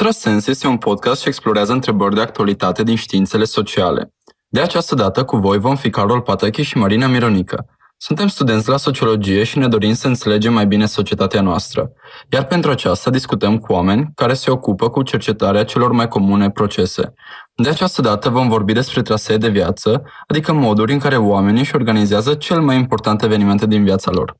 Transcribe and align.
Contrasens 0.00 0.46
este 0.46 0.66
un 0.66 0.76
podcast 0.76 1.22
ce 1.22 1.28
explorează 1.28 1.72
întrebări 1.72 2.14
de 2.14 2.20
actualitate 2.20 2.82
din 2.82 2.96
științele 2.96 3.44
sociale. 3.44 4.14
De 4.48 4.60
această 4.60 4.94
dată 4.94 5.24
cu 5.24 5.36
voi 5.36 5.58
vom 5.58 5.76
fi 5.76 5.90
Carol 5.90 6.20
Patachi 6.20 6.62
și 6.62 6.76
Marina 6.76 7.06
Mironică. 7.06 7.66
Suntem 7.96 8.26
studenți 8.26 8.68
la 8.68 8.76
sociologie 8.76 9.44
și 9.44 9.58
ne 9.58 9.68
dorim 9.68 9.92
să 9.92 10.06
înțelegem 10.06 10.52
mai 10.52 10.66
bine 10.66 10.86
societatea 10.86 11.40
noastră, 11.40 11.92
iar 12.30 12.44
pentru 12.44 12.70
aceasta 12.70 13.10
discutăm 13.10 13.58
cu 13.58 13.72
oameni 13.72 14.10
care 14.14 14.34
se 14.34 14.50
ocupă 14.50 14.88
cu 14.90 15.02
cercetarea 15.02 15.64
celor 15.64 15.92
mai 15.92 16.08
comune 16.08 16.50
procese. 16.50 17.12
De 17.54 17.68
această 17.68 18.02
dată 18.02 18.28
vom 18.28 18.48
vorbi 18.48 18.72
despre 18.72 19.02
trasee 19.02 19.36
de 19.36 19.48
viață, 19.48 20.02
adică 20.26 20.52
moduri 20.52 20.92
în 20.92 20.98
care 20.98 21.16
oamenii 21.16 21.60
își 21.60 21.74
organizează 21.74 22.34
cel 22.34 22.60
mai 22.60 22.76
important 22.76 23.22
evenimente 23.22 23.66
din 23.66 23.84
viața 23.84 24.10
lor. 24.10 24.36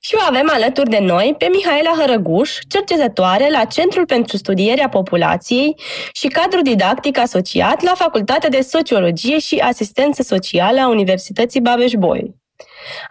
Și 0.00 0.14
o 0.14 0.18
avem 0.28 0.50
alături 0.52 0.90
de 0.90 0.98
noi 0.98 1.34
pe 1.38 1.48
Mihaela 1.52 1.94
Hărăguș, 1.98 2.58
cercetătoare 2.68 3.50
la 3.50 3.64
Centrul 3.64 4.06
pentru 4.06 4.36
Studierea 4.36 4.88
Populației 4.88 5.74
și 6.12 6.28
cadru 6.28 6.60
didactic 6.62 7.18
asociat 7.18 7.82
la 7.82 7.92
Facultatea 7.94 8.48
de 8.48 8.60
Sociologie 8.60 9.38
și 9.38 9.58
Asistență 9.58 10.22
Socială 10.22 10.80
a 10.80 10.88
Universității 10.88 11.60
Babeș-Bolyai. 11.60 12.34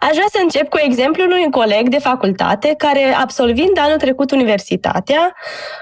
Aș 0.00 0.10
vrea 0.10 0.26
să 0.30 0.38
încep 0.42 0.68
cu 0.68 0.78
exemplul 0.78 1.26
unui 1.26 1.50
coleg 1.50 1.88
de 1.88 1.98
facultate 1.98 2.74
care, 2.78 3.14
absolvind 3.20 3.78
anul 3.78 3.96
trecut 3.96 4.30
universitatea, 4.30 5.34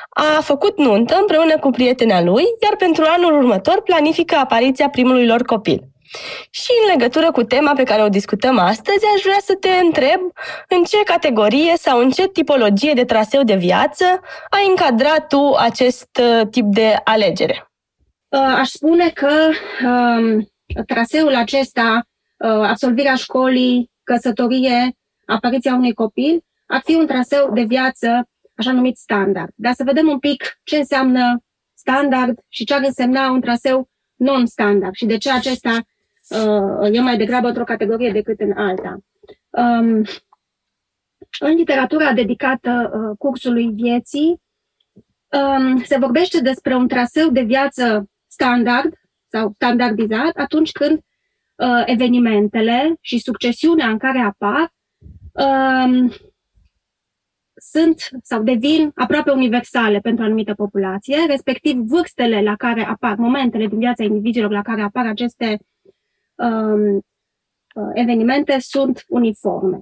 a 0.08 0.40
făcut 0.40 0.78
nuntă 0.78 1.16
împreună 1.20 1.58
cu 1.58 1.70
prietena 1.70 2.22
lui, 2.22 2.44
iar 2.62 2.76
pentru 2.78 3.04
anul 3.08 3.36
următor 3.36 3.82
planifică 3.82 4.34
apariția 4.34 4.88
primului 4.88 5.26
lor 5.26 5.42
copil. 5.42 5.82
Și 6.50 6.70
în 6.82 6.92
legătură 6.92 7.30
cu 7.30 7.42
tema 7.42 7.72
pe 7.72 7.82
care 7.82 8.02
o 8.02 8.08
discutăm 8.08 8.58
astăzi, 8.58 9.04
aș 9.14 9.22
vrea 9.22 9.38
să 9.40 9.54
te 9.60 9.68
întreb 9.68 10.20
în 10.68 10.82
ce 10.84 11.02
categorie 11.04 11.76
sau 11.76 12.00
în 12.00 12.10
ce 12.10 12.28
tipologie 12.28 12.92
de 12.92 13.04
traseu 13.04 13.42
de 13.42 13.54
viață 13.54 14.04
ai 14.50 14.66
încadrat 14.68 15.26
tu 15.26 15.54
acest 15.58 16.08
uh, 16.20 16.46
tip 16.50 16.64
de 16.64 17.00
alegere. 17.04 17.70
Uh, 18.28 18.54
aș 18.56 18.68
spune 18.68 19.10
că 19.10 19.50
um, 19.86 20.48
traseul 20.86 21.34
acesta, 21.34 22.02
uh, 22.36 22.50
absolvirea 22.50 23.14
școlii, 23.14 23.90
căsătorie, 24.02 24.96
apariția 25.26 25.74
unui 25.74 25.94
copil, 25.94 26.44
ar 26.66 26.80
fi 26.84 26.94
un 26.94 27.06
traseu 27.06 27.50
de 27.52 27.62
viață 27.62 28.28
așa 28.56 28.72
numit 28.72 28.96
standard. 28.96 29.50
Dar 29.54 29.72
să 29.72 29.82
vedem 29.84 30.08
un 30.08 30.18
pic 30.18 30.60
ce 30.64 30.76
înseamnă 30.76 31.40
standard 31.74 32.38
și 32.48 32.64
ce 32.64 32.74
ar 32.74 32.82
însemna 32.84 33.30
un 33.30 33.40
traseu 33.40 33.88
non-standard 34.14 34.94
și 34.94 35.04
de 35.04 35.18
ce 35.18 35.30
acesta 35.30 35.80
uh, 36.28 36.94
e 36.96 37.00
mai 37.00 37.16
degrabă 37.16 37.46
într-o 37.46 37.64
categorie 37.64 38.10
decât 38.10 38.40
în 38.40 38.52
alta. 38.52 38.98
Um, 39.50 40.02
în 41.40 41.54
literatura 41.54 42.12
dedicată 42.12 42.90
uh, 42.92 43.16
cursului 43.18 43.70
vieții, 43.72 44.42
um, 45.30 45.82
se 45.82 45.98
vorbește 45.98 46.40
despre 46.40 46.74
un 46.74 46.88
traseu 46.88 47.30
de 47.30 47.42
viață 47.42 48.10
standard 48.26 48.94
sau 49.26 49.52
standardizat 49.54 50.36
atunci 50.36 50.72
când 50.72 50.98
uh, 51.54 51.82
evenimentele 51.84 52.96
și 53.00 53.18
succesiunea 53.18 53.88
în 53.88 53.98
care 53.98 54.18
apar 54.18 54.74
um, 55.32 56.12
sunt 57.56 58.08
sau 58.22 58.42
devin 58.42 58.90
aproape 58.94 59.30
universale 59.30 59.98
pentru 59.98 60.22
o 60.22 60.26
anumită 60.26 60.54
populație, 60.54 61.16
respectiv 61.26 61.76
vârstele 61.76 62.42
la 62.42 62.56
care 62.56 62.84
apar, 62.84 63.16
momentele 63.16 63.66
din 63.66 63.78
viața 63.78 64.04
indivizilor 64.04 64.50
la 64.50 64.62
care 64.62 64.82
apar 64.82 65.06
aceste 65.06 65.46
um, 65.48 65.58
uh, 65.58 65.75
evenimente 67.94 68.58
sunt 68.58 69.04
uniforme. 69.08 69.80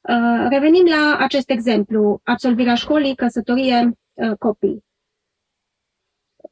Uh, 0.00 0.46
revenim 0.48 0.86
la 0.86 1.16
acest 1.18 1.50
exemplu, 1.50 2.20
absolvirea 2.22 2.74
școlii, 2.74 3.14
căsătorie, 3.14 3.98
uh, 4.12 4.36
copii. 4.38 4.84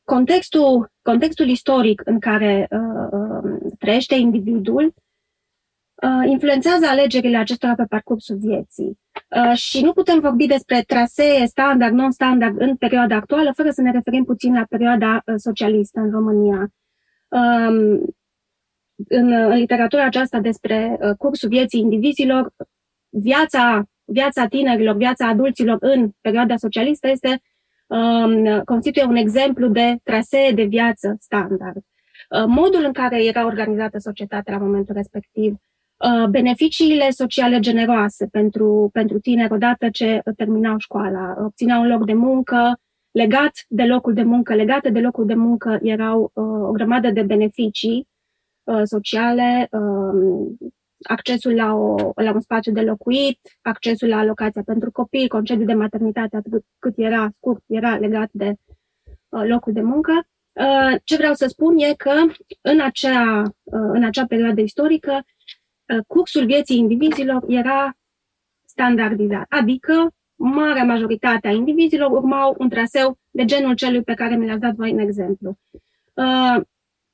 Contextul, 0.04 0.92
contextul 1.02 1.48
istoric 1.48 2.02
în 2.04 2.18
care 2.18 2.68
uh, 2.70 3.08
uh 3.12 3.72
trăiește 3.78 4.14
individul 4.14 4.94
uh, 6.02 6.30
influențează 6.30 6.86
alegerile 6.86 7.36
acestora 7.36 7.74
pe 7.74 7.84
parcursul 7.88 8.36
vieții. 8.36 8.98
Uh, 9.36 9.56
și 9.56 9.82
nu 9.82 9.92
putem 9.92 10.20
vorbi 10.20 10.46
despre 10.46 10.82
trasee 10.86 11.46
standard, 11.46 11.94
non-standard 11.94 12.60
în 12.60 12.76
perioada 12.76 13.16
actuală, 13.16 13.52
fără 13.54 13.70
să 13.70 13.80
ne 13.80 13.90
referim 13.90 14.24
puțin 14.24 14.54
la 14.54 14.64
perioada 14.68 15.22
uh, 15.26 15.34
socialistă 15.36 16.00
în 16.00 16.10
România. 16.10 16.72
Um, 18.98 19.04
în, 19.08 19.32
în 19.32 19.56
literatura 19.56 20.04
aceasta 20.04 20.40
despre 20.40 20.98
uh, 21.00 21.10
cursul 21.18 21.48
vieții 21.48 21.80
indivizilor, 21.80 22.52
viața, 23.08 23.84
viața 24.04 24.46
tinerilor, 24.46 24.96
viața 24.96 25.26
adulților 25.26 25.76
în 25.80 26.10
perioada 26.20 26.56
socialistă 26.56 27.08
este 27.08 27.40
um, 27.86 28.60
constituie 28.64 29.04
un 29.04 29.16
exemplu 29.16 29.68
de 29.68 29.96
trasee 30.02 30.52
de 30.52 30.62
viață 30.62 31.16
standard. 31.20 31.76
Uh, 31.76 32.44
modul 32.46 32.84
în 32.84 32.92
care 32.92 33.24
era 33.24 33.44
organizată 33.44 33.98
societatea 33.98 34.56
la 34.56 34.64
momentul 34.64 34.94
respectiv, 34.94 35.52
uh, 35.96 36.28
beneficiile 36.28 37.10
sociale 37.10 37.58
generoase 37.58 38.26
pentru, 38.26 38.90
pentru 38.92 39.18
tineri 39.18 39.52
odată 39.52 39.88
ce 39.88 40.22
terminau 40.36 40.78
școala, 40.78 41.34
obțineau 41.38 41.80
un 41.80 41.88
loc 41.88 42.06
de 42.06 42.14
muncă, 42.14 42.80
legat 43.10 43.52
de 43.68 43.84
locul 43.84 44.14
de 44.14 44.22
muncă, 44.22 44.54
legate 44.54 44.90
de 44.90 45.00
locul 45.00 45.26
de 45.26 45.34
muncă 45.34 45.78
erau 45.82 46.30
uh, 46.34 46.44
o 46.44 46.70
grămadă 46.70 47.10
de 47.10 47.22
beneficii 47.22 48.06
Uh, 48.08 48.17
sociale, 48.84 49.68
um, 49.70 50.58
accesul 51.02 51.54
la, 51.54 51.74
o, 51.74 52.12
la 52.14 52.32
un 52.32 52.40
spațiu 52.40 52.72
de 52.72 52.80
locuit, 52.80 53.38
accesul 53.62 54.08
la 54.08 54.18
alocația 54.18 54.62
pentru 54.62 54.90
copii, 54.90 55.28
concediu 55.28 55.64
de 55.64 55.74
maternitate, 55.74 56.36
atât 56.36 56.64
cât 56.78 56.94
era 56.96 57.30
scurt, 57.36 57.62
era 57.66 57.96
legat 57.96 58.28
de 58.32 58.54
uh, 59.28 59.42
locul 59.46 59.72
de 59.72 59.80
muncă. 59.80 60.26
Uh, 60.52 60.96
ce 61.04 61.16
vreau 61.16 61.34
să 61.34 61.46
spun 61.46 61.78
e 61.78 61.94
că 61.94 62.12
în 62.60 62.80
acea, 62.80 63.42
în 63.70 64.04
acea 64.04 64.26
perioadă 64.26 64.60
istorică, 64.60 65.24
cursul 66.06 66.46
vieții 66.46 66.78
indivizilor 66.78 67.44
era 67.48 67.96
standardizat, 68.64 69.46
adică 69.48 70.10
marea 70.34 70.84
majoritate 70.84 71.48
a 71.48 71.52
indivizilor 71.52 72.10
urmau 72.10 72.54
un 72.58 72.68
traseu 72.68 73.18
de 73.30 73.44
genul 73.44 73.74
celui 73.74 74.02
pe 74.02 74.14
care 74.14 74.36
mi 74.36 74.46
l-ați 74.46 74.60
dat 74.60 74.74
voi 74.74 74.90
în 74.90 74.98
exemplu. 74.98 75.58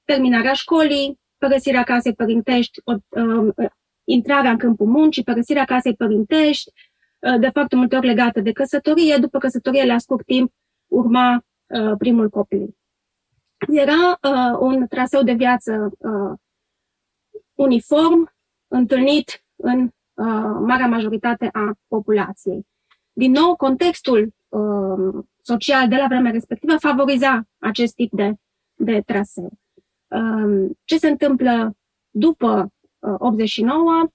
Terminarea 0.05 0.53
școlii, 0.53 1.21
părăsirea 1.47 1.83
casei 1.83 2.15
părintești, 2.15 2.81
o, 2.85 2.93
uh, 3.21 3.55
intrarea 4.05 4.51
în 4.51 4.59
câmpul 4.59 4.87
muncii, 4.87 5.23
părăsirea 5.23 5.65
casei 5.65 5.95
părintești, 5.95 6.73
uh, 7.19 7.41
de 7.41 7.49
fapt 7.49 7.75
multe 7.75 7.97
ori 7.97 8.07
legată 8.07 8.41
de 8.41 8.53
căsătorie, 8.53 9.17
după 9.17 9.39
căsătorie 9.39 9.85
la 9.85 9.99
scurt 9.99 10.25
timp 10.27 10.53
urma 10.87 11.45
uh, 11.67 11.93
primul 11.99 12.29
copil. 12.29 12.77
Era 13.69 14.19
uh, 14.23 14.59
un 14.61 14.87
traseu 14.87 15.23
de 15.23 15.33
viață 15.33 15.91
uh, 15.99 16.39
uniform, 17.55 18.33
întâlnit 18.69 19.45
în 19.57 19.83
uh, 19.83 20.57
marea 20.61 20.87
majoritate 20.87 21.49
a 21.53 21.73
populației. 21.89 22.67
Din 23.13 23.31
nou, 23.31 23.57
contextul 23.57 24.35
uh, 24.49 25.25
social 25.43 25.89
de 25.89 25.97
la 25.97 26.07
vremea 26.07 26.31
respectivă 26.31 26.77
favoriza 26.77 27.43
acest 27.59 27.95
tip 27.95 28.13
de, 28.13 28.35
de 28.75 29.01
traseu. 29.01 29.53
Um, 30.09 30.79
ce 30.85 30.99
se 30.99 31.09
întâmplă 31.09 31.77
după 32.11 32.73
89, 33.19 34.03
uh, 34.03 34.09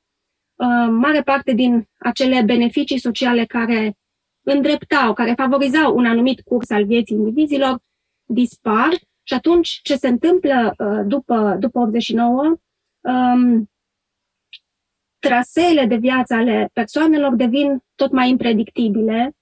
um, 0.55 0.94
mare 0.94 1.22
parte 1.22 1.53
din 1.53 1.89
acele 1.97 2.41
beneficii 2.41 3.00
sociale 3.00 3.45
care 3.45 3.97
îndreptau, 4.41 5.13
care 5.13 5.33
favorizau 5.38 5.96
un 5.96 6.05
anumit 6.05 6.41
curs 6.41 6.69
al 6.69 6.85
vieții 6.85 7.16
indivizilor, 7.16 7.79
dispar 8.25 8.90
și 9.23 9.34
atunci 9.34 9.79
ce 9.84 9.96
se 9.96 10.08
întâmplă 10.08 10.73
uh, 10.78 11.02
după, 11.05 11.55
după 11.59 11.79
89, 11.79 12.55
um, 12.99 13.69
traseele 15.19 15.85
de 15.85 15.96
viață 15.96 16.34
ale 16.34 16.69
persoanelor 16.73 17.35
devin 17.35 17.84
tot 17.96 18.11
mai 18.11 18.29
impredictibile 18.29 19.35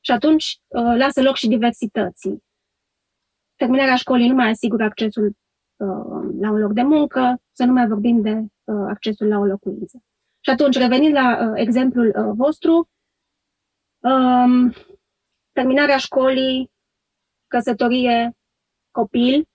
și 0.00 0.10
atunci 0.10 0.58
uh, 0.66 0.94
lasă 0.96 1.22
loc 1.22 1.36
și 1.36 1.48
diversității. 1.48 2.42
Terminarea 3.56 3.96
școlii 3.96 4.28
nu 4.28 4.34
mai 4.34 4.48
asigură 4.48 4.84
accesul 4.84 5.26
Uh, 5.26 5.37
la 6.40 6.50
un 6.50 6.58
loc 6.58 6.72
de 6.72 6.82
muncă, 6.82 7.40
să 7.52 7.64
nu 7.64 7.72
mai 7.72 7.86
vorbim 7.86 8.20
de 8.20 8.32
uh, 8.32 8.86
accesul 8.88 9.28
la 9.28 9.38
o 9.38 9.44
locuință. 9.44 10.02
Și 10.40 10.50
atunci, 10.50 10.76
revenind 10.76 11.12
la 11.12 11.48
uh, 11.50 11.52
exemplul 11.54 12.32
vostru, 12.36 12.88
um, 13.98 14.72
terminarea 15.52 15.96
școlii, 15.96 16.70
căsătorie, 17.46 18.36
copil, 18.90 19.48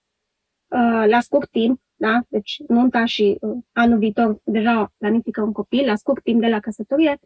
la 1.06 1.20
scurt 1.20 1.50
timp, 1.50 1.80
da? 1.94 2.20
deci 2.28 2.62
nunta 2.68 3.04
și 3.04 3.38
anul 3.72 3.98
viitor 3.98 4.40
deja 4.44 4.92
planifică 4.98 5.42
un 5.42 5.52
copil, 5.52 5.86
la 5.86 5.94
scurt 5.94 6.22
timp 6.22 6.40
de 6.40 6.46
la 6.46 6.60
căsătorie, 6.60 7.18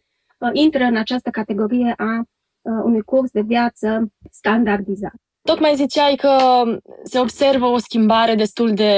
intră 0.52 0.84
în 0.84 0.96
această 0.96 1.30
categorie 1.30 1.94
a 1.96 2.22
unui 2.62 3.02
curs 3.02 3.30
de 3.30 3.40
viață 3.40 4.12
standardizat. 4.30 5.27
Tocmai 5.48 5.74
ziceai 5.74 6.14
că 6.14 6.62
se 7.02 7.18
observă 7.18 7.66
o 7.66 7.78
schimbare 7.78 8.34
destul 8.34 8.74
de, 8.74 8.92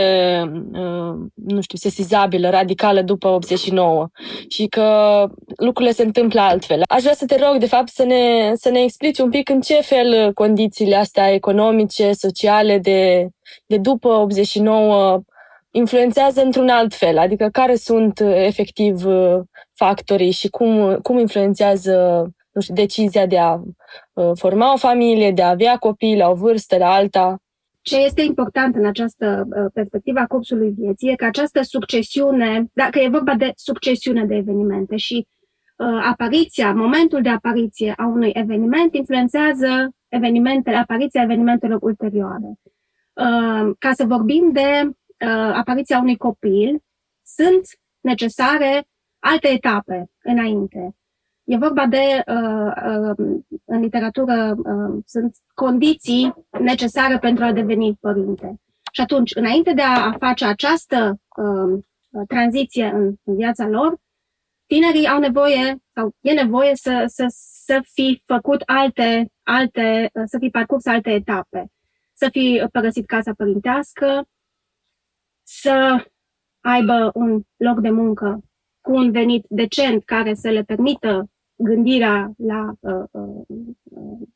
uh, 0.73 1.15
nu 1.35 1.61
știu, 1.61 1.79
sesizabilă, 1.79 2.51
radicală 2.51 3.03
după 3.03 3.29
89 3.29 4.09
și 4.49 4.67
că 4.67 5.27
lucrurile 5.57 5.95
se 5.95 6.03
întâmplă 6.03 6.41
altfel. 6.41 6.83
Aș 6.89 7.03
vrea 7.03 7.15
să 7.15 7.25
te 7.27 7.37
rog, 7.37 7.59
de 7.59 7.67
fapt, 7.67 7.89
să 7.89 8.05
ne, 8.05 8.53
să 8.55 8.71
ne 8.71 8.83
explici 8.83 9.19
un 9.19 9.31
pic 9.31 9.49
în 9.49 9.61
ce 9.61 9.75
fel 9.75 10.33
condițiile 10.33 10.97
astea 10.97 11.33
economice, 11.33 12.13
sociale 12.13 12.79
de, 12.79 13.29
de 13.67 13.77
după 13.77 14.09
89 14.09 15.21
influențează 15.71 16.43
într-un 16.43 16.69
alt 16.69 16.95
fel, 16.95 17.19
adică 17.19 17.49
care 17.53 17.75
sunt 17.75 18.21
efectiv 18.21 19.05
factorii 19.75 20.31
și 20.31 20.49
cum, 20.49 20.99
cum 21.03 21.19
influențează 21.19 22.27
nu 22.51 22.61
știu, 22.61 22.75
decizia 22.75 23.27
de 23.27 23.39
a 23.39 23.55
uh, 24.13 24.31
forma 24.35 24.73
o 24.73 24.77
familie, 24.77 25.31
de 25.31 25.43
a 25.43 25.49
avea 25.49 25.77
copii 25.77 26.17
la 26.17 26.29
o 26.29 26.35
vârstă, 26.35 26.77
la 26.77 26.93
alta. 26.93 27.43
Ce 27.83 27.97
este 27.97 28.23
important 28.23 28.75
în 28.75 28.87
această 28.87 29.49
uh, 29.49 29.71
perspectivă 29.75 30.19
a 30.19 30.27
cursului 30.27 30.71
vieții 30.71 31.11
e 31.11 31.15
că 31.15 31.25
această 31.25 31.63
succesiune, 31.63 32.67
dacă 32.73 32.99
e 32.99 33.09
vorba 33.09 33.35
de 33.35 33.53
succesiune 33.55 34.25
de 34.25 34.35
evenimente 34.35 34.97
și 34.97 35.27
uh, 35.77 36.01
apariția, 36.11 36.73
momentul 36.73 37.23
de 37.23 37.29
apariție 37.29 37.95
a 37.97 38.07
unui 38.07 38.31
eveniment 38.35 38.95
influențează 38.95 39.91
evenimentele, 40.09 40.77
apariția 40.77 41.23
evenimentelor 41.23 41.79
ulterioare. 41.83 42.53
Uh, 43.13 43.71
ca 43.79 43.93
să 43.93 44.05
vorbim 44.05 44.53
de 44.53 44.83
uh, 44.85 45.53
apariția 45.55 45.99
unui 45.99 46.17
copil, 46.17 46.83
sunt 47.23 47.61
necesare 48.01 48.85
alte 49.19 49.49
etape 49.49 50.11
înainte. 50.23 50.95
E 51.51 51.57
vorba 51.57 51.87
de, 51.87 52.23
uh, 52.27 52.73
uh, 52.87 53.43
în 53.65 53.81
literatură, 53.81 54.55
uh, 54.57 55.03
sunt 55.07 55.37
condiții 55.55 56.35
necesare 56.61 57.19
pentru 57.19 57.45
a 57.45 57.53
deveni 57.53 57.95
părinte. 58.01 58.61
Și 58.93 59.01
atunci, 59.01 59.35
înainte 59.35 59.73
de 59.73 59.83
a 59.83 60.13
face 60.13 60.45
această 60.45 61.21
tranziție 62.27 62.87
în, 62.87 63.15
viața 63.23 63.67
lor, 63.69 63.97
tinerii 64.67 65.07
au 65.07 65.19
nevoie 65.19 65.77
sau 65.95 66.15
e 66.21 66.33
nevoie 66.33 66.75
să, 66.75 67.05
să, 67.07 67.25
să 67.65 67.81
fi 67.93 68.23
făcut 68.27 68.63
alte, 68.67 69.33
alte, 69.43 70.11
să 70.25 70.39
fi 70.39 70.49
parcurs 70.49 70.87
alte 70.87 71.11
etape, 71.11 71.67
să 72.15 72.29
fi 72.33 72.67
părăsit 72.73 73.07
casa 73.07 73.33
părintească, 73.37 74.25
să 75.43 76.07
aibă 76.61 77.11
un 77.15 77.43
loc 77.57 77.81
de 77.81 77.91
muncă 77.91 78.41
cu 78.81 78.93
un 78.93 79.11
venit 79.11 79.45
decent 79.49 80.05
care 80.05 80.35
să 80.35 80.49
le 80.49 80.63
permită 80.63 81.31
gândirea 81.63 82.33
la 82.37 82.73
uh, 82.81 83.05
uh, 83.11 83.45
uh, 83.83 84.29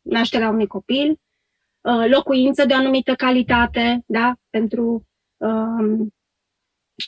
nașterea 0.00 0.48
unui 0.48 0.66
copil, 0.66 1.20
uh, 1.80 2.04
locuință 2.08 2.66
de 2.66 2.72
o 2.72 2.76
anumită 2.76 3.14
calitate, 3.14 4.02
da, 4.06 4.34
pentru, 4.50 5.06
um, 5.36 6.14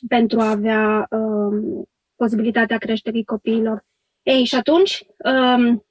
pentru 0.09 0.41
a 0.41 0.51
avea 0.51 1.07
um, 1.11 1.89
posibilitatea 2.17 2.79
creșterii 2.79 3.25
copiilor. 3.25 3.85
Ei, 4.23 4.45
și 4.45 4.55
atunci, 4.55 5.07
um, 5.17 5.85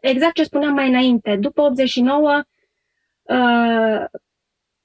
exact 0.00 0.34
ce 0.34 0.44
spuneam 0.44 0.74
mai 0.74 0.88
înainte, 0.88 1.36
după 1.36 1.60
89, 1.60 2.42
uh, 3.22 4.04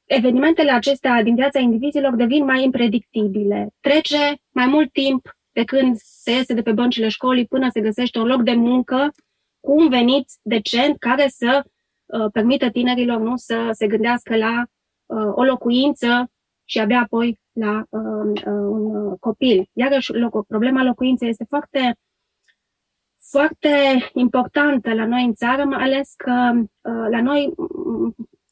evenimentele 0.06 0.72
acestea 0.72 1.24
din 1.24 1.36
viața 1.36 1.60
indivizilor 1.60 2.16
devin 2.16 2.44
mai 2.46 2.64
impredictibile. 2.64 3.74
Trece 3.80 4.42
mai 4.50 4.66
mult 4.66 4.92
timp 4.92 5.36
de 5.52 5.64
când 5.64 5.96
se 5.98 6.32
iese 6.32 6.54
de 6.54 6.62
pe 6.62 6.72
băncile 6.72 7.08
școlii 7.08 7.48
până 7.48 7.70
se 7.70 7.82
găsește 7.82 8.20
un 8.20 8.28
loc 8.28 8.42
de 8.44 8.54
muncă 8.54 9.12
cu 9.60 9.72
un 9.72 9.90
venit 9.90 10.26
decent 10.42 10.98
care 10.98 11.28
să 11.28 11.64
uh, 12.06 12.32
permită 12.32 12.70
tinerilor 12.70 13.20
nu 13.20 13.36
să 13.36 13.70
se 13.72 13.88
gândească 13.88 14.38
la 14.38 14.66
uh, 15.06 15.32
o 15.36 15.44
locuință 15.44 16.32
și 16.66 16.80
abia 16.80 17.00
apoi 17.00 17.40
la 17.52 17.84
uh, 17.90 18.42
uh, 18.46 18.54
un 18.70 19.16
copil. 19.18 19.70
Iarăși, 19.74 20.14
loc, 20.14 20.46
problema 20.48 20.84
locuinței 20.84 21.30
este 21.30 21.46
foarte, 21.50 21.96
foarte 23.30 23.70
importantă 24.14 24.94
la 24.94 25.06
noi 25.06 25.24
în 25.24 25.34
țară, 25.34 25.64
mai 25.64 25.84
ales 25.84 26.14
că 26.18 26.52
uh, 26.56 27.08
la 27.10 27.22
noi 27.22 27.54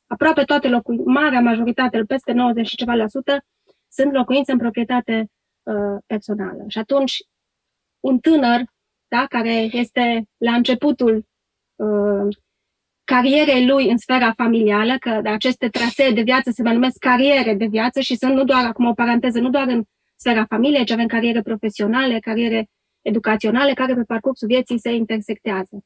aproape 0.07 0.43
toate 0.43 0.67
locuințe, 0.67 1.03
marea 1.05 1.41
majoritate, 1.41 2.03
peste 2.03 2.31
90 2.31 2.67
și 2.67 2.75
ceva 2.75 2.93
la 2.93 3.07
sută, 3.07 3.45
sunt 3.89 4.13
locuințe 4.13 4.51
în 4.51 4.57
proprietate 4.57 5.29
Uh, 5.29 5.38
personală. 6.05 6.63
Și 6.67 6.77
atunci, 6.77 7.17
un 7.99 8.19
tânăr, 8.19 8.63
da, 9.07 9.25
care 9.29 9.69
este 9.71 10.23
la 10.37 10.53
începutul 10.53 11.25
uh, 11.75 12.37
carierei 13.03 13.65
lui 13.65 13.89
în 13.89 13.97
sfera 13.97 14.33
familială, 14.35 14.97
că 14.99 15.21
aceste 15.23 15.69
trasee 15.69 16.11
de 16.11 16.21
viață 16.21 16.51
se 16.51 16.63
mai 16.63 16.73
numesc 16.73 16.97
cariere 16.97 17.53
de 17.53 17.65
viață 17.65 17.99
și 17.99 18.15
sunt 18.15 18.33
nu 18.33 18.43
doar, 18.43 18.65
acum 18.65 18.85
o 18.85 18.93
paranteză, 18.93 19.39
nu 19.39 19.49
doar 19.49 19.67
în 19.67 19.83
sfera 20.15 20.45
familiei, 20.45 20.85
ci 20.85 20.91
avem 20.91 21.07
cariere 21.07 21.41
profesionale, 21.41 22.19
cariere 22.19 22.69
educaționale, 23.01 23.73
care 23.73 23.93
pe 23.93 24.03
parcursul 24.03 24.47
vieții 24.47 24.79
se 24.79 24.91
intersectează. 24.91 25.83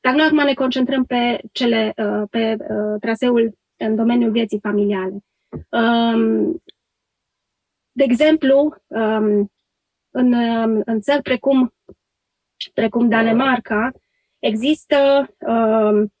Dar 0.00 0.14
noi 0.14 0.24
acum 0.24 0.44
ne 0.44 0.54
concentrăm 0.54 1.04
pe, 1.04 1.40
cele, 1.52 1.92
uh, 1.96 2.22
pe 2.30 2.56
uh, 2.58 3.00
traseul 3.00 3.58
în 3.76 3.96
domeniul 3.96 4.30
vieții 4.30 4.60
familiale. 4.62 5.16
Um, 5.68 6.62
de 7.96 8.04
exemplu, 8.04 8.76
um, 8.86 9.52
în, 10.10 10.32
um, 10.32 10.82
în 10.84 11.00
țări 11.00 11.22
precum, 11.22 11.74
precum 12.74 13.08
Danemarca, 13.08 13.90
există 14.38 15.28
um, 15.38 16.12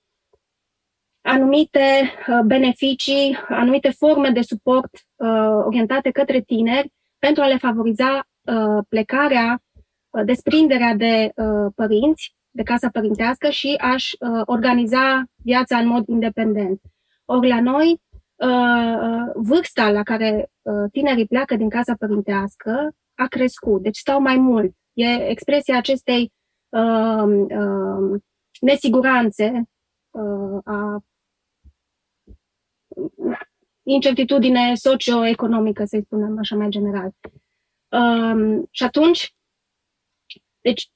anumite 1.20 2.12
uh, 2.28 2.40
beneficii, 2.44 3.36
anumite 3.48 3.90
forme 3.90 4.30
de 4.30 4.40
suport 4.40 4.90
uh, 5.16 5.64
orientate 5.64 6.10
către 6.10 6.40
tineri 6.40 6.92
pentru 7.18 7.42
a 7.42 7.46
le 7.46 7.56
favoriza 7.56 8.28
uh, 8.42 8.84
plecarea, 8.88 9.62
desprinderea 10.24 10.94
de 10.94 11.32
părinți, 11.74 12.34
de 12.50 12.62
casa 12.62 12.88
părintească 12.88 13.50
și 13.50 13.74
a-și 13.78 14.16
organiza 14.44 15.24
viața 15.36 15.78
în 15.78 15.86
mod 15.86 16.08
independent. 16.08 16.80
Ori 17.24 17.48
la 17.48 17.60
noi, 17.60 18.00
vârsta 19.34 19.90
la 19.90 20.02
care 20.02 20.48
Uh, 20.64 20.90
tinerii 20.92 21.26
pleacă 21.26 21.56
din 21.56 21.68
casa 21.68 21.94
părintească 21.98 22.94
a 23.14 23.26
crescut, 23.26 23.82
deci 23.82 23.96
stau 23.96 24.20
mai 24.20 24.36
mult. 24.36 24.74
E 24.92 25.28
expresia 25.28 25.76
acestei 25.76 26.32
uh, 26.68 27.22
uh, 27.48 28.20
nesiguranțe, 28.60 29.62
uh, 30.10 30.58
a 30.64 31.04
incertitudine 33.82 34.74
socioeconomică, 34.74 35.84
să-i 35.84 36.02
spunem 36.02 36.38
așa 36.38 36.56
mai 36.56 36.68
general. 36.68 37.10
Uh, 37.88 38.62
și 38.70 38.82
atunci, 38.82 39.34
deci, 40.60 40.90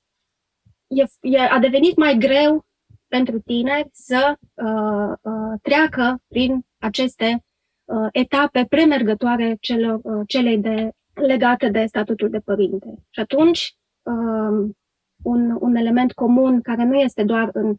e, 0.86 1.04
e, 1.20 1.40
a 1.40 1.58
devenit 1.58 1.96
mai 1.96 2.18
greu 2.18 2.66
pentru 3.08 3.38
tineri 3.40 3.88
să 3.92 4.34
uh, 4.54 5.12
uh, 5.22 5.58
treacă 5.62 6.22
prin 6.28 6.66
aceste 6.78 7.44
uh, 7.84 8.08
etape 8.12 8.66
premergătoare 8.68 9.56
celor, 9.60 10.00
uh, 10.02 10.22
celei 10.26 10.58
de, 10.58 10.90
legate 11.14 11.68
de 11.68 11.84
statutul 11.86 12.30
de 12.30 12.38
părinte. 12.38 12.94
Și 13.10 13.20
atunci, 13.20 13.76
uh, 14.02 14.70
un, 15.22 15.56
un 15.60 15.74
element 15.74 16.12
comun 16.12 16.60
care 16.60 16.84
nu 16.84 16.94
este 16.94 17.24
doar 17.24 17.50
în, 17.52 17.74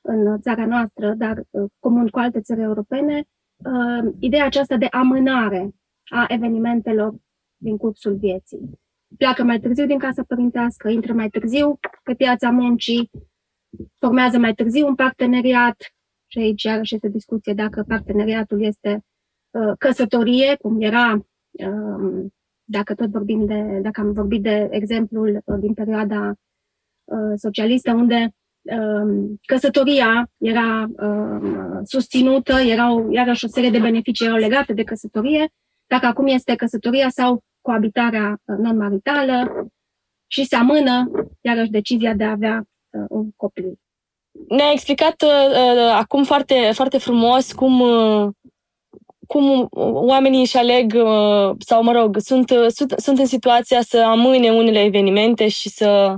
în 0.00 0.40
țara 0.40 0.66
noastră, 0.66 1.14
dar 1.14 1.42
uh, 1.50 1.70
comun 1.78 2.08
cu 2.08 2.18
alte 2.18 2.40
țări 2.40 2.60
europene, 2.60 3.24
uh, 3.56 4.12
ideea 4.18 4.44
aceasta 4.44 4.76
de 4.76 4.86
amânare 4.90 5.70
a 6.10 6.24
evenimentelor 6.28 7.14
din 7.56 7.76
cursul 7.76 8.16
vieții. 8.16 8.80
Pleacă 9.16 9.42
mai 9.42 9.60
târziu 9.60 9.86
din 9.86 9.98
casa 9.98 10.22
părintească, 10.22 10.88
intră 10.88 11.12
mai 11.12 11.28
târziu 11.28 11.78
pe 12.02 12.14
piața 12.14 12.50
muncii, 12.50 13.10
formează 13.98 14.38
mai 14.38 14.54
târziu 14.54 14.86
un 14.86 14.94
parteneriat 14.94 15.76
și 16.26 16.38
aici 16.38 16.62
iarăși 16.62 16.94
este 16.94 17.08
discuție 17.08 17.52
dacă 17.52 17.84
parteneriatul 17.88 18.64
este 18.64 19.02
Uh, 19.52 19.72
căsătorie, 19.78 20.56
cum 20.60 20.80
era, 20.80 21.26
um, 21.50 22.32
dacă 22.64 22.94
tot 22.94 23.10
vorbim 23.10 23.46
de, 23.46 23.78
dacă 23.82 24.00
am 24.00 24.12
vorbit 24.12 24.42
de 24.42 24.68
exemplul 24.70 25.42
uh, 25.44 25.58
din 25.60 25.74
perioada 25.74 26.34
uh, 27.04 27.32
socialistă, 27.34 27.92
unde 27.92 28.34
um, 28.62 29.40
căsătoria 29.46 30.30
era 30.38 30.86
um, 30.96 31.80
susținută, 31.84 32.52
erau 32.52 33.10
iarăși 33.10 33.44
o 33.44 33.48
serie 33.48 33.70
de 33.70 33.78
beneficii 33.78 34.26
erau 34.26 34.38
legate 34.38 34.72
de 34.72 34.82
căsătorie, 34.82 35.48
dacă 35.86 36.06
acum 36.06 36.26
este 36.26 36.54
căsătoria 36.54 37.08
sau 37.08 37.42
coabitarea 37.60 38.36
non-maritală 38.44 39.66
și 40.26 40.44
se 40.44 40.56
amână 40.56 41.10
iarăși 41.40 41.70
decizia 41.70 42.14
de 42.14 42.24
a 42.24 42.30
avea 42.30 42.64
un 43.08 43.30
copil. 43.36 43.78
Ne-a 44.48 44.70
explicat 44.70 45.22
uh, 45.22 45.92
acum 45.94 46.24
foarte, 46.24 46.70
foarte 46.74 46.98
frumos 46.98 47.52
cum 47.52 47.80
uh, 47.80 48.28
cum 49.32 49.68
oamenii 49.92 50.40
își 50.40 50.56
aleg, 50.56 50.94
uh, 50.94 51.54
sau 51.58 51.82
mă 51.82 51.92
rog, 51.92 52.16
sunt, 52.18 52.50
uh, 52.50 52.66
sunt, 52.68 52.94
sunt 52.96 53.18
în 53.18 53.26
situația 53.26 53.80
să 53.82 53.98
amâne 53.98 54.50
unele 54.50 54.82
evenimente 54.82 55.48
și 55.48 55.68
să 55.68 56.14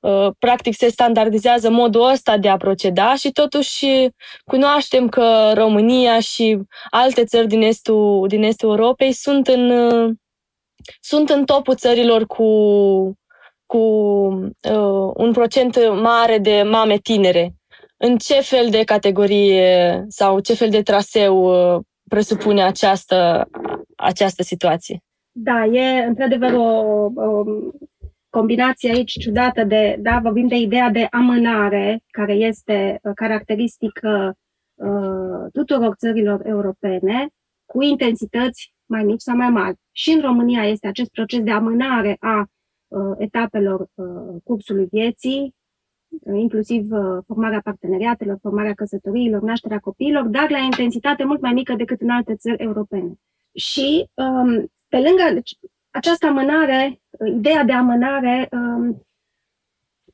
uh, 0.00 0.28
practic 0.38 0.74
se 0.74 0.88
standardizează 0.88 1.70
modul 1.70 2.10
ăsta 2.10 2.36
de 2.38 2.48
a 2.48 2.56
proceda 2.56 3.14
și 3.14 3.32
totuși 3.32 3.86
cunoaștem 4.44 5.08
că 5.08 5.52
România 5.54 6.20
și 6.20 6.58
alte 6.90 7.24
țări 7.24 7.46
din 7.46 7.62
estul, 7.62 8.24
din 8.28 8.42
estul 8.42 8.68
Europei 8.68 9.12
sunt 9.12 9.46
în, 9.46 9.72
sunt 11.00 11.28
în 11.28 11.44
topul 11.44 11.74
țărilor 11.74 12.26
cu, 12.26 12.44
cu 13.74 13.80
uh, 13.80 15.12
un 15.14 15.32
procent 15.32 15.76
mare 16.02 16.38
de 16.38 16.62
mame 16.70 16.96
tinere. 16.96 17.54
În 17.96 18.16
ce 18.16 18.34
fel 18.34 18.70
de 18.70 18.82
categorie 18.84 20.04
sau 20.08 20.40
ce 20.40 20.54
fel 20.54 20.70
de 20.70 20.82
traseu 20.82 21.36
uh, 21.44 21.80
presupune 22.08 22.62
această, 22.62 23.48
această 23.96 24.42
situație? 24.42 24.98
Da, 25.32 25.64
e 25.64 26.04
într-adevăr 26.04 26.52
o, 26.52 26.62
o 27.14 27.44
combinație 28.30 28.90
aici 28.90 29.18
ciudată 29.18 29.64
de, 29.64 29.96
da, 29.98 30.18
vorbim 30.22 30.48
de 30.48 30.56
ideea 30.56 30.90
de 30.90 31.06
amânare, 31.10 32.00
care 32.10 32.32
este 32.32 32.98
uh, 33.02 33.12
caracteristică 33.14 34.34
uh, 34.74 35.50
tuturor 35.52 35.94
țărilor 35.94 36.46
europene, 36.46 37.28
cu 37.66 37.82
intensități 37.82 38.74
mai 38.86 39.02
mici 39.02 39.20
sau 39.20 39.36
mai 39.36 39.50
mari. 39.50 39.76
Și 39.92 40.10
în 40.10 40.20
România 40.20 40.64
este 40.64 40.86
acest 40.86 41.10
proces 41.10 41.40
de 41.40 41.50
amânare 41.50 42.16
a 42.20 42.38
uh, 42.38 42.46
etapelor 43.18 43.88
uh, 43.94 44.40
cursului 44.44 44.86
vieții, 44.90 45.54
uh, 46.08 46.38
inclusiv 46.40 46.92
uh, 46.92 47.22
formarea 47.26 47.60
parteneriatelor, 47.64 48.38
formarea 48.40 48.74
căsătoriilor, 48.74 49.42
nașterea 49.42 49.78
copiilor, 49.78 50.24
dar 50.26 50.50
la 50.50 50.58
intensitate 50.58 51.24
mult 51.24 51.40
mai 51.40 51.52
mică 51.52 51.74
decât 51.74 52.00
în 52.00 52.10
alte 52.10 52.34
țări 52.36 52.62
europene. 52.62 53.12
Și 53.54 54.10
um, 54.14 54.66
pe 54.88 54.96
lângă 54.96 55.32
deci, 55.32 55.50
această 55.90 56.26
amânare, 56.26 57.00
ideea 57.26 57.64
de 57.64 57.72
amânare 57.72 58.48
um, 58.52 59.06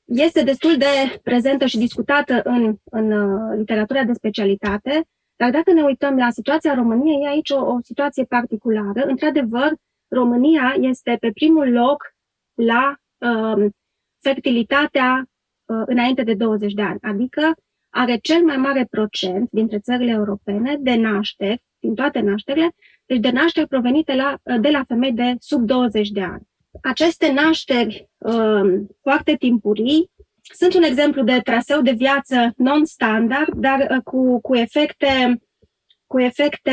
este 0.05 0.43
destul 0.43 0.77
de 0.77 1.21
prezentă 1.23 1.67
și 1.67 1.79
discutată 1.79 2.41
în, 2.45 2.77
în 2.85 3.13
uh, 3.13 3.57
literatura 3.57 4.05
de 4.05 4.13
specialitate, 4.13 5.05
dar 5.37 5.51
dacă 5.51 5.73
ne 5.73 5.83
uităm 5.83 6.17
la 6.17 6.31
situația 6.31 6.75
României, 6.75 7.23
e 7.23 7.29
aici 7.29 7.51
o, 7.51 7.65
o 7.65 7.79
situație 7.83 8.25
particulară. 8.25 9.03
Într-adevăr, 9.07 9.75
România 10.09 10.75
este 10.81 11.17
pe 11.21 11.31
primul 11.31 11.73
loc 11.73 12.15
la 12.61 12.95
um, 13.19 13.71
fertilitatea 14.21 15.25
uh, 15.65 15.83
înainte 15.87 16.23
de 16.23 16.35
20 16.35 16.73
de 16.73 16.83
ani, 16.83 16.99
adică 17.03 17.55
are 17.91 18.17
cel 18.17 18.45
mai 18.45 18.57
mare 18.57 18.87
procent 18.91 19.49
dintre 19.51 19.79
țările 19.79 20.11
europene 20.11 20.77
de 20.81 20.95
nașteri, 20.95 21.63
din 21.79 21.95
toate 21.95 22.21
nașterile, 22.21 22.75
deci 23.07 23.19
de 23.19 23.31
nașteri 23.31 23.67
provenite 23.69 24.15
la, 24.15 24.39
de 24.61 24.69
la 24.69 24.85
femei 24.87 25.13
de 25.13 25.35
sub 25.39 25.67
20 25.67 26.09
de 26.09 26.23
ani. 26.23 26.49
Aceste 26.83 27.33
nașteri 27.33 28.09
uh, 28.19 28.81
foarte 29.03 29.37
timpurii 29.37 30.11
sunt 30.43 30.75
un 30.75 30.83
exemplu 30.83 31.23
de 31.23 31.41
traseu 31.41 31.83
de 31.83 31.91
viață 31.91 32.53
non-standard, 32.57 33.55
dar 33.55 33.87
uh, 33.91 34.03
cu, 34.05 34.41
cu 34.41 34.55
efecte, 34.55 35.43
cu 36.07 36.21
efecte 36.21 36.71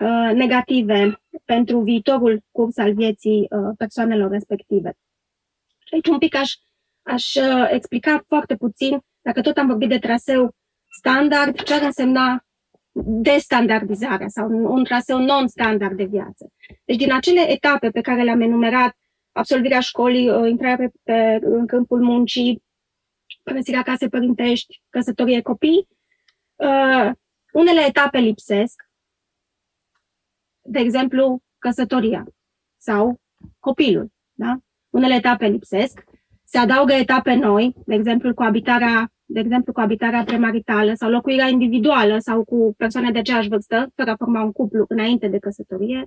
uh, 0.00 0.30
negative 0.34 1.20
pentru 1.44 1.80
viitorul 1.80 2.40
curs 2.50 2.78
al 2.78 2.94
vieții 2.94 3.48
uh, 3.50 3.74
persoanelor 3.76 4.30
respective. 4.30 4.92
Și 5.92 5.98
aici 5.98 6.08
un 6.08 6.18
pic 6.18 6.34
aș, 6.34 6.54
aș 7.02 7.34
uh, 7.34 7.68
explica 7.70 8.24
foarte 8.26 8.56
puțin, 8.56 9.00
dacă 9.20 9.40
tot 9.40 9.56
am 9.56 9.66
vorbit 9.66 9.88
de 9.88 9.98
traseu 9.98 10.54
standard, 10.98 11.62
ce 11.62 11.74
ar 11.74 11.82
însemna 11.82 12.44
destandardizarea 13.22 14.28
sau 14.28 14.48
un 14.48 14.84
traseu 14.84 15.18
non-standard 15.18 15.96
de 15.96 16.04
viață. 16.04 16.52
Deci 16.84 16.96
din 16.96 17.12
acele 17.12 17.50
etape 17.50 17.90
pe 17.90 18.00
care 18.00 18.22
le-am 18.22 18.40
enumerat, 18.40 18.96
absolvirea 19.32 19.80
școlii, 19.80 20.30
uh, 20.30 20.48
intrarea 20.48 20.76
pe, 20.76 20.90
pe, 21.02 21.38
în 21.42 21.66
câmpul 21.66 22.02
muncii, 22.02 22.62
părăsirea 23.42 23.82
casei 23.82 24.08
părintești, 24.08 24.82
căsătorie 24.88 25.42
copii, 25.42 25.88
uh, 26.54 27.10
unele 27.52 27.80
etape 27.86 28.18
lipsesc, 28.18 28.82
de 30.62 30.78
exemplu, 30.78 31.42
căsătoria 31.58 32.26
sau 32.76 33.20
copilul. 33.58 34.12
Da? 34.32 34.58
Unele 34.92 35.14
etape 35.14 35.46
lipsesc, 35.46 36.04
se 36.44 36.58
adaugă 36.58 36.92
etape 36.92 37.34
noi, 37.34 37.74
de 37.86 37.94
exemplu, 37.94 38.34
coabitarea 38.34 39.12
de 39.32 39.40
exemplu 39.40 39.72
cu 39.72 39.80
abitarea 39.80 40.24
premaritală 40.24 40.92
sau 40.94 41.10
locuirea 41.10 41.48
individuală 41.48 42.18
sau 42.18 42.44
cu 42.44 42.74
persoane 42.76 43.10
de 43.10 43.18
aceeași 43.18 43.48
vârstă, 43.48 43.92
fără 43.94 44.10
a 44.10 44.16
forma 44.16 44.42
un 44.42 44.52
cuplu 44.52 44.84
înainte 44.88 45.28
de 45.28 45.38
căsătorie. 45.38 46.06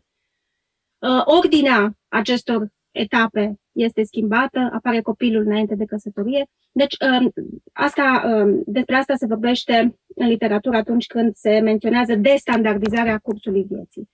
Uh, 0.98 1.22
ordinea 1.24 1.98
acestor 2.08 2.68
etape 2.92 3.60
este 3.72 4.04
schimbată, 4.04 4.70
apare 4.74 5.02
copilul 5.02 5.46
înainte 5.46 5.76
de 5.76 5.86
căsătorie. 5.86 6.46
Deci, 6.72 6.96
um, 7.00 7.32
asta, 7.74 8.24
um, 8.26 8.64
despre 8.66 8.96
asta 8.96 9.16
se 9.16 9.26
vorbește 9.26 10.00
în 10.16 10.28
literatură 10.28 10.78
atunci 10.78 11.06
când 11.06 11.36
se 11.36 11.60
menționează 11.60 12.16
destandardizarea 12.16 13.18
cursului 13.18 13.66
vieții. 13.70 14.10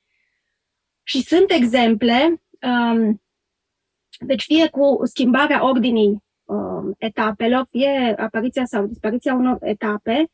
Și 1.04 1.22
sunt 1.22 1.52
exemple, 1.52 2.42
um, 2.62 3.22
deci 4.26 4.44
fie 4.44 4.70
cu 4.70 5.00
schimbarea 5.04 5.68
ordinii 5.68 6.24
uh, 6.46 6.92
etapelor, 6.98 7.66
fie 7.70 8.16
apariția 8.18 8.66
sau 8.66 8.86
dispariția 8.86 9.34
unor 9.34 9.58
etape, 9.62 10.26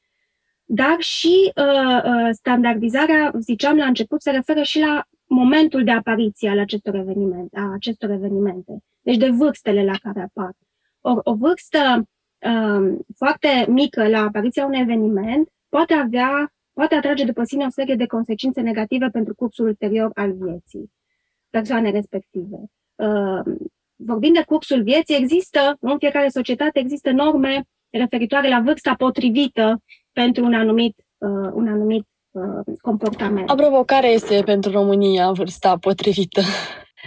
dar 0.65 0.95
și 0.99 1.51
uh, 1.55 2.03
uh, 2.03 2.29
standardizarea, 2.31 3.31
ziceam 3.39 3.77
la 3.77 3.85
început, 3.85 4.21
se 4.21 4.31
referă 4.31 4.61
și 4.61 4.79
la 4.79 5.03
momentul 5.25 5.83
de 5.83 5.91
apariție 5.91 6.49
al 6.49 6.59
acestor 6.59 6.95
evenimente, 6.95 7.59
a 7.59 7.71
acestor 7.73 8.09
evenimente. 8.09 8.77
Deci 9.01 9.17
de 9.17 9.29
vârstele 9.29 9.83
la 9.83 9.97
care 10.01 10.21
apar. 10.21 10.51
O, 11.01 11.19
o 11.23 11.35
vârstă 11.35 12.07
uh, 12.39 12.97
foarte 13.15 13.65
mică 13.69 14.07
la 14.07 14.21
apariția 14.21 14.65
unui 14.65 14.79
eveniment 14.79 15.49
poate 15.69 15.93
avea, 15.93 16.53
poate 16.73 16.95
atrage 16.95 17.25
după 17.25 17.43
sine 17.43 17.65
o 17.65 17.69
serie 17.69 17.95
de 17.95 18.05
consecințe 18.05 18.61
negative 18.61 19.09
pentru 19.09 19.35
cursul 19.35 19.65
ulterior 19.65 20.11
al 20.13 20.33
vieții 20.33 20.91
persoane 21.49 21.91
respective. 21.91 22.57
Uh, 22.95 23.55
vorbind 23.97 24.35
de 24.35 24.43
cursul 24.43 24.83
vieții, 24.83 25.15
există, 25.15 25.77
în 25.79 25.97
fiecare 25.97 26.27
societate 26.27 26.79
există 26.79 27.11
norme 27.11 27.63
referitoare 27.89 28.49
la 28.49 28.59
vârsta 28.59 28.93
potrivită 28.97 29.83
pentru 30.11 30.45
un 30.45 30.53
anumit, 30.53 30.95
uh, 31.17 31.51
un 31.53 31.67
anumit 31.67 32.05
uh, 32.31 32.75
comportament. 32.81 33.49
Apropo, 33.49 33.83
care 33.83 34.07
este 34.07 34.41
pentru 34.45 34.71
România 34.71 35.31
vârsta 35.31 35.77
potrivită? 35.77 36.41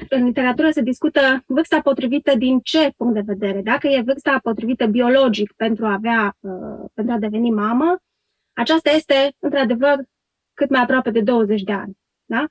În 0.08 0.24
literatură 0.24 0.70
se 0.70 0.82
discută 0.82 1.42
vârsta 1.46 1.80
potrivită 1.80 2.36
din 2.36 2.60
ce 2.62 2.90
punct 2.96 3.14
de 3.14 3.22
vedere. 3.26 3.60
Dacă 3.62 3.86
e 3.88 4.02
vârsta 4.06 4.38
potrivită 4.42 4.86
biologic 4.86 5.52
pentru 5.56 5.86
a, 5.86 5.92
avea, 5.92 6.36
uh, 6.40 6.90
pentru 6.94 7.14
a 7.14 7.18
deveni 7.18 7.50
mamă, 7.50 7.96
aceasta 8.52 8.90
este, 8.90 9.34
într-adevăr, 9.38 9.96
cât 10.54 10.70
mai 10.70 10.80
aproape 10.80 11.10
de 11.10 11.20
20 11.20 11.62
de 11.62 11.72
ani. 11.72 11.98
Da? 12.24 12.44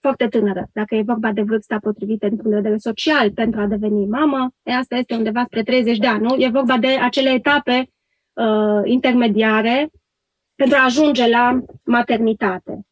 Foarte 0.00 0.28
tânără. 0.28 0.68
Dacă 0.72 0.94
e 0.94 1.02
vorba 1.02 1.32
de 1.32 1.42
vârsta 1.42 1.78
potrivită 1.80 2.26
din 2.28 2.36
punct 2.36 2.50
de 2.50 2.56
vedere 2.56 2.78
social 2.78 3.32
pentru 3.32 3.60
a 3.60 3.66
deveni 3.66 4.06
mamă, 4.06 4.50
e, 4.62 4.74
asta 4.74 4.96
este 4.96 5.14
undeva 5.14 5.44
spre 5.44 5.62
30 5.62 5.98
de 5.98 6.06
ani, 6.06 6.22
nu? 6.22 6.34
E 6.38 6.48
vorba 6.48 6.78
de 6.78 6.86
acele 6.88 7.30
etape 7.30 7.90
uh, 8.32 8.80
intermediare 8.84 9.90
pentru 10.54 10.76
a 10.78 10.84
ajunge 10.84 11.28
la 11.28 11.60
maternitate. 11.84 12.86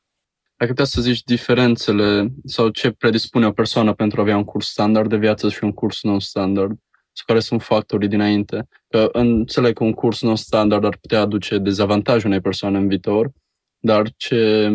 Ai 0.56 0.66
putea 0.66 0.84
să 0.84 1.00
zici 1.00 1.22
diferențele 1.22 2.28
sau 2.44 2.68
ce 2.68 2.90
predispune 2.90 3.46
o 3.46 3.52
persoană 3.52 3.92
pentru 3.92 4.18
a 4.18 4.22
avea 4.22 4.36
un 4.36 4.44
curs 4.44 4.68
standard 4.68 5.08
de 5.08 5.16
viață 5.16 5.48
și 5.48 5.64
un 5.64 5.72
curs 5.72 6.02
non-standard? 6.02 6.78
Sau 7.12 7.24
care 7.26 7.40
sunt 7.40 7.62
factorii 7.62 8.08
dinainte? 8.08 8.68
Că 8.88 9.08
înțeleg 9.12 9.74
că 9.74 9.84
un 9.84 9.92
curs 9.92 10.22
non-standard 10.22 10.84
ar 10.84 10.96
putea 11.00 11.20
aduce 11.20 11.58
dezavantaj 11.58 12.24
unei 12.24 12.40
persoane 12.40 12.78
în 12.78 12.88
viitor, 12.88 13.30
dar 13.78 14.08
ce 14.16 14.70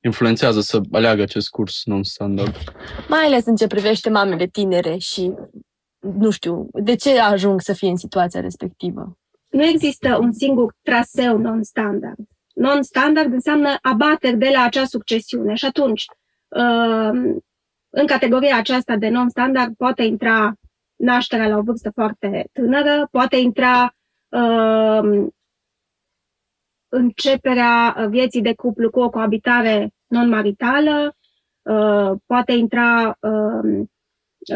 influențează 0.00 0.60
să 0.60 0.80
aleagă 0.92 1.22
acest 1.22 1.48
curs 1.48 1.82
non-standard. 1.84 2.54
Mai 3.08 3.24
ales 3.24 3.46
în 3.46 3.56
ce 3.56 3.66
privește 3.66 4.10
mamele 4.10 4.46
tinere 4.46 4.96
și, 4.96 5.32
nu 5.98 6.30
știu, 6.30 6.68
de 6.72 6.94
ce 6.94 7.20
ajung 7.20 7.60
să 7.60 7.72
fie 7.72 7.88
în 7.88 7.96
situația 7.96 8.40
respectivă? 8.40 9.18
Nu 9.48 9.64
există 9.64 10.18
un 10.20 10.32
singur 10.32 10.74
traseu 10.82 11.38
non-standard. 11.38 12.18
Non-standard 12.54 13.32
înseamnă 13.32 13.76
abateri 13.82 14.36
de 14.36 14.50
la 14.54 14.62
acea 14.62 14.84
succesiune 14.84 15.54
și 15.54 15.64
atunci, 15.64 16.04
uh, 16.48 17.40
în 17.90 18.06
categoria 18.06 18.56
aceasta 18.56 18.96
de 18.96 19.08
non-standard 19.08 19.74
poate 19.76 20.02
intra 20.02 20.54
nașterea 20.96 21.48
la 21.48 21.56
o 21.56 21.62
vârstă 21.62 21.90
foarte 21.94 22.48
tânără, 22.52 23.08
poate 23.10 23.36
intra 23.36 23.94
uh, 24.28 25.26
începerea 26.90 27.96
uh, 27.98 28.06
vieții 28.08 28.42
de 28.42 28.54
cuplu 28.54 28.90
cu 28.90 29.00
o 29.00 29.10
coabitare 29.10 29.90
non-maritală, 30.06 31.16
uh, 31.62 32.10
poate 32.26 32.52
intra 32.52 33.18
um, 33.20 33.90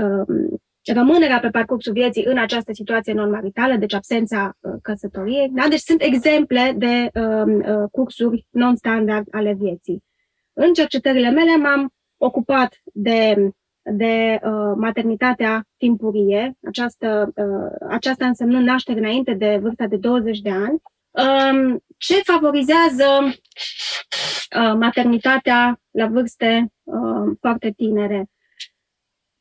um, 0.03 0.63
rămânerea 0.93 1.41
pe 1.41 1.49
parcursul 1.49 1.93
vieții 1.93 2.25
în 2.25 2.39
această 2.39 2.73
situație 2.73 3.13
non-maritală, 3.13 3.77
deci 3.77 3.95
absența 3.95 4.57
uh, 4.61 4.73
căsătoriei. 4.83 5.51
Da? 5.53 5.69
Deci 5.69 5.81
sunt 5.81 6.03
exemple 6.03 6.75
de 6.77 7.11
um, 7.21 7.89
cursuri 7.91 8.47
non-standard 8.51 9.27
ale 9.31 9.53
vieții. 9.53 10.05
În 10.53 10.73
cercetările 10.73 11.31
mele 11.31 11.57
m-am 11.57 11.93
ocupat 12.17 12.81
de 12.85 13.53
de 13.93 14.41
uh, 14.43 14.73
maternitatea 14.77 15.65
timpurie, 15.77 16.57
această, 16.67 17.33
uh, 17.35 17.89
aceasta 17.89 18.27
însemnând 18.27 18.67
naștere 18.67 18.99
înainte 18.99 19.35
de 19.35 19.59
vârsta 19.63 19.87
de 19.87 19.97
20 19.97 20.39
de 20.39 20.51
ani, 20.51 20.83
um, 21.11 21.79
ce 21.97 22.21
favorizează 22.25 23.07
uh, 23.25 24.75
maternitatea 24.79 25.81
la 25.91 26.07
vârste 26.07 26.73
uh, 26.83 27.37
foarte 27.41 27.71
tinere. 27.71 28.27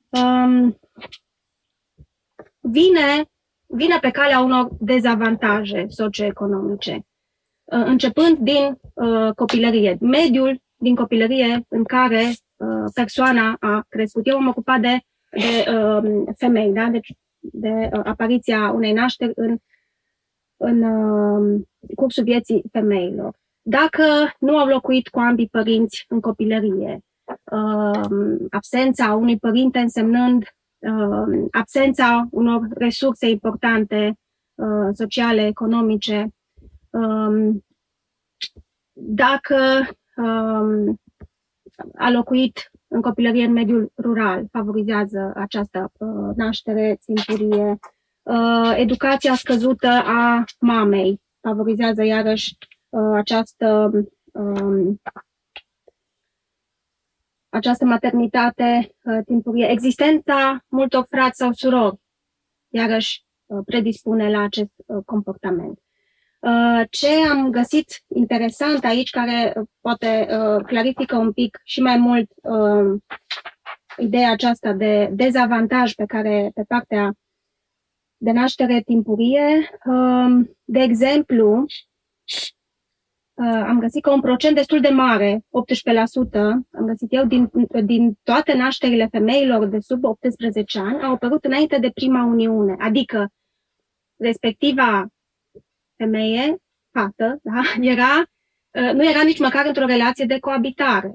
Um, 0.09 0.79
vine, 2.59 3.25
vine 3.65 3.97
pe 4.01 4.09
calea 4.09 4.39
unor 4.39 4.69
dezavantaje 4.79 5.85
socioeconomice, 5.89 6.93
uh, 7.63 7.85
începând 7.85 8.37
din 8.37 8.79
uh, 8.93 9.33
copilărie, 9.35 9.97
mediul 9.99 10.61
din 10.75 10.95
copilărie 10.95 11.65
în 11.67 11.83
care 11.83 12.33
uh, 12.55 12.91
persoana 12.93 13.55
a 13.59 13.85
crescut. 13.89 14.27
Eu 14.27 14.37
am 14.37 14.47
ocupat 14.47 14.79
de, 14.79 14.99
de 15.31 15.71
uh, 15.71 16.23
femei, 16.37 16.71
da? 16.71 16.87
deci 16.87 17.13
de 17.39 17.89
uh, 17.93 18.01
apariția 18.03 18.71
unei 18.71 18.93
nașteri 18.93 19.31
în, 19.35 19.57
în 20.57 20.81
uh, 20.81 21.61
cursul 21.95 22.23
vieții 22.23 22.63
femeilor. 22.71 23.35
Dacă 23.61 24.03
nu 24.39 24.57
au 24.57 24.67
locuit 24.67 25.07
cu 25.07 25.19
ambii 25.19 25.49
părinți 25.49 26.05
în 26.07 26.19
copilărie, 26.19 26.99
uh, 27.51 28.45
absența 28.49 29.13
unui 29.13 29.37
părinte 29.37 29.79
însemnând 29.79 30.43
uh, 30.79 31.47
absența 31.51 32.27
unor 32.31 32.67
resurse 32.73 33.29
importante 33.29 34.19
uh, 34.55 34.89
sociale, 34.93 35.45
economice, 35.47 36.27
um, 36.89 37.63
dacă 38.93 39.89
um, 40.15 40.99
a 41.95 42.09
locuit 42.11 42.71
în 42.87 43.01
copilărie 43.01 43.45
în 43.45 43.51
mediul 43.51 43.91
rural, 43.97 44.47
favorizează 44.51 45.31
această 45.35 45.91
uh, 45.97 46.35
naștere 46.35 46.97
timpurie. 47.05 47.79
Uh, 48.23 48.73
educația 48.75 49.35
scăzută 49.35 49.87
a 49.87 50.43
mamei 50.59 51.21
favorizează 51.41 52.03
iarăși 52.03 52.57
uh, 52.89 53.15
această, 53.15 53.91
um, 54.31 55.01
această 57.49 57.85
maternitate 57.85 58.95
uh, 59.03 59.19
timpurie. 59.25 59.69
Existența 59.69 60.63
multor 60.67 61.05
frați 61.09 61.37
sau 61.37 61.51
surori 61.53 62.01
iarăși 62.69 63.25
uh, 63.45 63.61
predispune 63.65 64.29
la 64.29 64.41
acest 64.41 64.71
uh, 64.85 65.03
comportament. 65.05 65.79
Uh, 66.39 66.81
ce 66.89 67.07
am 67.29 67.49
găsit 67.49 68.03
interesant 68.07 68.83
aici, 68.83 69.09
care 69.09 69.53
uh, 69.55 69.67
poate 69.81 70.27
uh, 70.29 70.63
clarifică 70.65 71.17
un 71.17 71.31
pic 71.31 71.61
și 71.63 71.81
mai 71.81 71.97
mult 71.97 72.31
ideea 73.97 74.31
aceasta 74.31 74.71
de 74.71 75.09
dezavantaj 75.11 75.93
pe 75.93 76.05
care 76.05 76.51
pe 76.53 76.63
partea 76.67 77.13
de 78.23 78.31
naștere 78.31 78.81
timpurie, 78.81 79.69
um, 79.85 80.57
de 80.63 80.79
exemplu, 80.79 81.65
am 83.43 83.79
găsit 83.79 84.01
că 84.03 84.11
un 84.11 84.21
procent 84.21 84.55
destul 84.55 84.79
de 84.79 84.89
mare, 84.89 85.45
18%, 85.49 86.39
am 86.71 86.85
găsit 86.85 87.13
eu, 87.13 87.25
din, 87.25 87.51
din 87.83 88.13
toate 88.23 88.53
nașterile 88.53 89.07
femeilor 89.11 89.65
de 89.65 89.79
sub 89.79 90.03
18 90.03 90.79
ani 90.79 91.03
au 91.03 91.13
apărut 91.13 91.45
înainte 91.45 91.77
de 91.77 91.91
prima 91.91 92.23
uniune, 92.23 92.75
adică 92.79 93.31
respectiva 94.17 95.07
femeie, 95.95 96.57
fată, 96.91 97.39
da? 97.41 97.61
era, 97.93 98.19
uh, 98.71 98.93
nu 98.93 99.09
era 99.09 99.23
nici 99.23 99.39
măcar 99.39 99.65
într-o 99.65 99.85
relație 99.85 100.25
de 100.25 100.39
coabitare. 100.39 101.13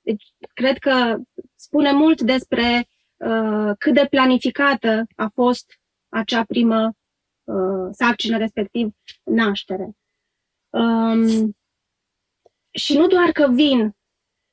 Deci, 0.00 0.24
cred 0.52 0.78
că 0.78 1.16
spune 1.54 1.92
mult 1.92 2.20
despre 2.20 2.88
uh, 3.16 3.70
cât 3.78 3.94
de 3.94 4.06
planificată 4.10 5.06
a 5.16 5.30
fost 5.34 5.78
acea 6.16 6.44
primă 6.44 6.92
uh, 7.44 7.88
sarcină, 7.90 8.38
respectiv 8.38 8.94
naștere. 9.24 9.90
Um, 10.70 11.56
și 12.70 12.96
nu 12.96 13.06
doar 13.06 13.30
că 13.32 13.48
vin 13.52 13.96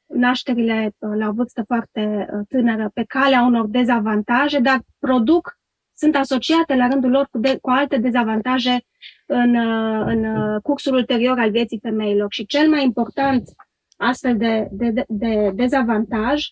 nașterile 0.06 0.96
uh, 0.98 1.12
la 1.16 1.28
o 1.28 1.32
vârstă 1.32 1.64
foarte 1.64 2.28
uh, 2.34 2.46
tânără 2.48 2.90
pe 2.94 3.04
calea 3.04 3.42
unor 3.42 3.68
dezavantaje, 3.68 4.60
dar 4.60 4.82
produc 5.00 5.58
sunt 5.96 6.16
asociate 6.16 6.76
la 6.76 6.88
rândul 6.88 7.10
lor 7.10 7.28
cu, 7.32 7.38
de, 7.38 7.58
cu 7.62 7.70
alte 7.70 7.98
dezavantaje 7.98 8.86
în, 9.26 9.56
uh, 9.56 10.04
în 10.06 10.24
uh, 10.26 10.62
cursul 10.62 10.94
ulterior 10.94 11.40
al 11.40 11.52
vieții 11.52 11.80
femeilor. 11.80 12.28
Și 12.34 12.46
cel 12.46 12.70
mai 12.70 12.84
important 12.84 13.50
astfel 13.98 14.38
de, 14.38 14.68
de, 14.72 14.90
de, 14.90 15.06
de 15.08 15.52
dezavantaj 15.54 16.52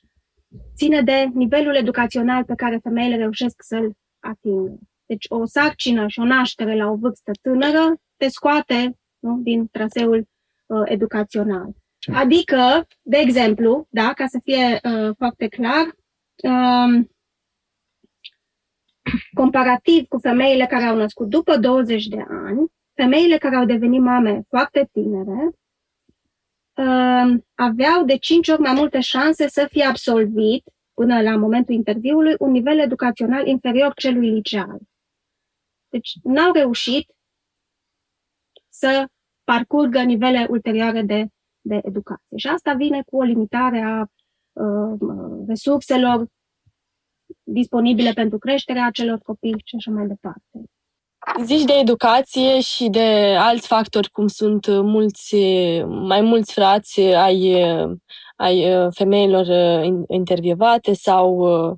ține 0.76 1.02
de 1.02 1.30
nivelul 1.34 1.76
educațional 1.76 2.43
pe 2.43 2.56
care 2.56 2.80
femeile 2.84 3.15
reușesc 3.15 3.56
să-l 3.63 3.91
atingă. 4.19 4.80
Deci 5.12 5.26
o 5.30 5.45
sarcină 5.45 6.08
și 6.08 6.19
o 6.19 6.24
naștere 6.24 6.76
la 6.76 6.89
o 6.89 6.95
vârstă 6.95 7.32
tânără 7.41 7.95
te 8.17 8.28
scoate 8.28 8.97
nu, 9.19 9.38
din 9.43 9.67
traseul 9.67 10.28
uh, 10.65 10.82
educațional. 10.86 11.69
Adică, 12.13 12.88
de 13.02 13.17
exemplu, 13.17 13.88
da, 13.89 14.13
ca 14.13 14.26
să 14.28 14.39
fie 14.43 14.80
uh, 14.84 15.15
foarte 15.17 15.47
clar, 15.47 15.86
uh, 16.43 17.06
comparativ 19.34 20.08
cu 20.08 20.19
femeile 20.19 20.65
care 20.65 20.84
au 20.84 20.95
născut 20.95 21.28
după 21.28 21.58
20 21.58 22.08
de 22.08 22.26
ani, 22.30 22.71
femeile 22.93 23.38
care 23.38 23.56
au 23.56 23.65
devenit 23.65 24.02
mame 24.02 24.41
foarte 24.50 24.89
tinere 24.91 25.50
uh, 26.76 27.41
aveau 27.56 28.04
de 28.06 28.17
5 28.17 28.47
ori 28.50 28.62
mai 28.62 28.74
multe 28.74 29.00
șanse 29.00 29.47
să 29.47 29.67
fie 29.71 29.84
absolvit, 29.84 30.63
până 30.93 31.21
la 31.21 31.38
momentul 31.38 31.76
interviului, 31.76 32.36
un 32.39 32.52
nivel 32.52 32.80
educațional 32.80 33.47
inferior 33.47 33.93
celui 33.93 34.30
liceal. 34.30 34.80
Deci 35.91 36.12
n-au 36.23 36.51
reușit 36.54 37.12
să 38.69 39.06
parcurgă 39.43 40.01
nivele 40.01 40.47
ulterioare 40.49 41.01
de, 41.01 41.27
de 41.62 41.82
educație. 41.84 42.38
Și 42.38 42.47
asta 42.47 42.73
vine 42.73 43.04
cu 43.06 43.17
o 43.17 43.21
limitare 43.21 43.80
a 43.80 44.06
uh, 44.63 44.99
resurselor 45.47 46.25
disponibile 47.43 48.12
pentru 48.12 48.38
creșterea 48.38 48.86
acelor 48.86 49.19
copii 49.19 49.62
și 49.65 49.75
așa 49.75 49.91
mai 49.91 50.08
departe. 50.08 50.63
Zici 51.43 51.63
de 51.63 51.73
educație 51.73 52.60
și 52.60 52.89
de 52.89 53.36
alți 53.39 53.67
factori, 53.67 54.10
cum 54.10 54.27
sunt 54.27 54.67
mulți, 54.67 55.36
mai 55.86 56.21
mulți 56.21 56.54
frați 56.54 56.99
ai, 57.01 57.63
ai 58.36 58.89
femeilor 58.91 59.45
intervievate 60.08 60.93
sau 60.93 61.38
uh, 61.38 61.77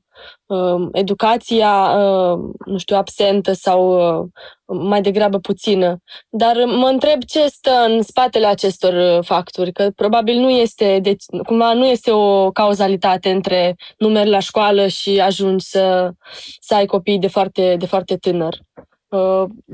educația, 0.91 1.95
uh, 1.97 2.39
nu 2.65 2.77
știu, 2.77 2.95
absentă 2.95 3.53
sau 3.53 4.09
uh, 4.21 4.27
mai 4.65 5.01
degrabă 5.01 5.37
puțină. 5.39 5.97
Dar 6.29 6.55
mă 6.65 6.87
întreb 6.87 7.23
ce 7.23 7.47
stă 7.47 7.85
în 7.87 8.01
spatele 8.01 8.45
acestor 8.45 9.23
factori, 9.23 9.71
că 9.71 9.89
probabil 9.95 10.35
nu 10.39 10.49
este, 10.49 10.99
deci, 11.01 11.23
cumva 11.45 11.73
nu 11.73 11.85
este 11.85 12.11
o 12.11 12.51
cauzalitate 12.51 13.29
între 13.29 13.75
numeri 13.97 14.29
la 14.29 14.39
școală 14.39 14.87
și 14.87 15.19
ajungi 15.19 15.65
să, 15.65 16.11
să 16.59 16.75
ai 16.75 16.85
copii 16.85 17.19
de 17.19 17.27
foarte, 17.27 17.75
de 17.79 17.85
foarte 17.85 18.17
tânăr. 18.17 18.57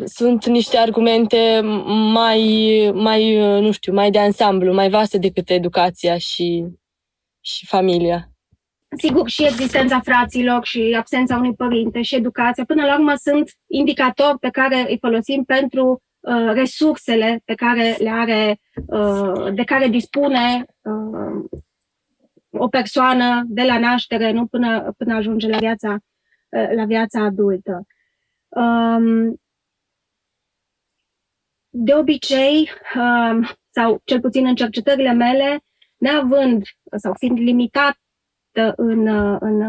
Sunt 0.06 0.46
niște 0.46 0.78
argumente 0.78 1.62
mai, 2.14 2.92
mai, 2.94 3.36
nu 3.62 3.72
știu, 3.72 3.94
mai 3.94 4.12
de 4.12 4.20
ansamblu, 4.20 4.74
mai 4.74 4.90
vaste 4.90 5.18
decât 5.18 5.50
educația 5.50 6.18
și, 6.18 6.66
și 7.42 7.66
familia. 7.66 8.29
Sigur, 8.98 9.30
și 9.30 9.44
existența 9.44 10.00
fraților 10.00 10.66
și 10.66 10.96
absența 10.98 11.38
unui 11.38 11.54
părinte 11.54 12.02
și 12.02 12.16
educația, 12.16 12.66
până 12.66 12.86
la 12.86 12.98
urmă 12.98 13.14
sunt 13.16 13.52
indicatori 13.68 14.40
pe 14.40 14.50
care 14.50 14.86
îi 14.90 14.98
folosim 15.00 15.44
pentru 15.44 16.02
uh, 16.20 16.52
resursele 16.54 17.42
pe 17.46 17.54
care 17.54 17.96
le 18.00 18.10
are, 18.10 18.60
uh, 18.86 19.54
de 19.54 19.64
care 19.64 19.88
dispune 19.88 20.66
uh, 20.82 21.62
o 22.50 22.68
persoană 22.68 23.44
de 23.48 23.64
la 23.64 23.80
naștere, 23.80 24.32
nu 24.32 24.46
până, 24.46 24.94
până 24.98 25.14
ajunge 25.14 25.48
la 25.48 25.58
viața, 25.58 25.98
uh, 26.50 26.70
la 26.76 26.86
viața 26.86 27.22
adultă. 27.22 27.82
Um, 28.48 29.42
de 31.70 31.94
obicei, 31.94 32.70
um, 32.96 33.48
sau 33.70 34.02
cel 34.04 34.20
puțin 34.20 34.46
în 34.46 34.56
cercetările 34.56 35.14
mele, 35.14 35.60
neavând 35.98 36.64
sau 36.98 37.14
fiind 37.18 37.38
limitat 37.38 37.98
în, 38.76 39.08
în, 39.40 39.62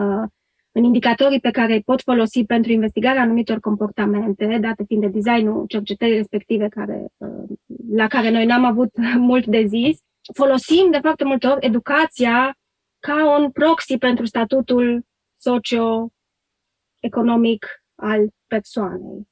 în 0.72 0.84
indicatorii 0.84 1.40
pe 1.40 1.50
care 1.50 1.72
îi 1.72 1.82
pot 1.82 2.02
folosi 2.02 2.44
pentru 2.44 2.72
investigarea 2.72 3.22
anumitor 3.22 3.60
comportamente, 3.60 4.58
date 4.60 4.84
fiind 4.86 5.02
de 5.02 5.08
designul 5.08 5.66
cercetării 5.66 6.16
respective 6.16 6.68
care, 6.68 7.06
la 7.92 8.06
care 8.06 8.30
noi 8.30 8.46
n-am 8.46 8.64
avut 8.64 8.90
mult 9.30 9.46
de 9.46 9.64
zis, 9.66 9.98
folosim 10.34 10.90
de 10.90 10.98
foarte 10.98 11.24
multe 11.24 11.46
ori 11.46 11.66
educația 11.66 12.58
ca 12.98 13.38
un 13.38 13.50
proxy 13.50 13.98
pentru 13.98 14.24
statutul 14.24 15.06
socio-economic 15.36 17.66
al 17.94 18.28
persoanei. 18.46 19.28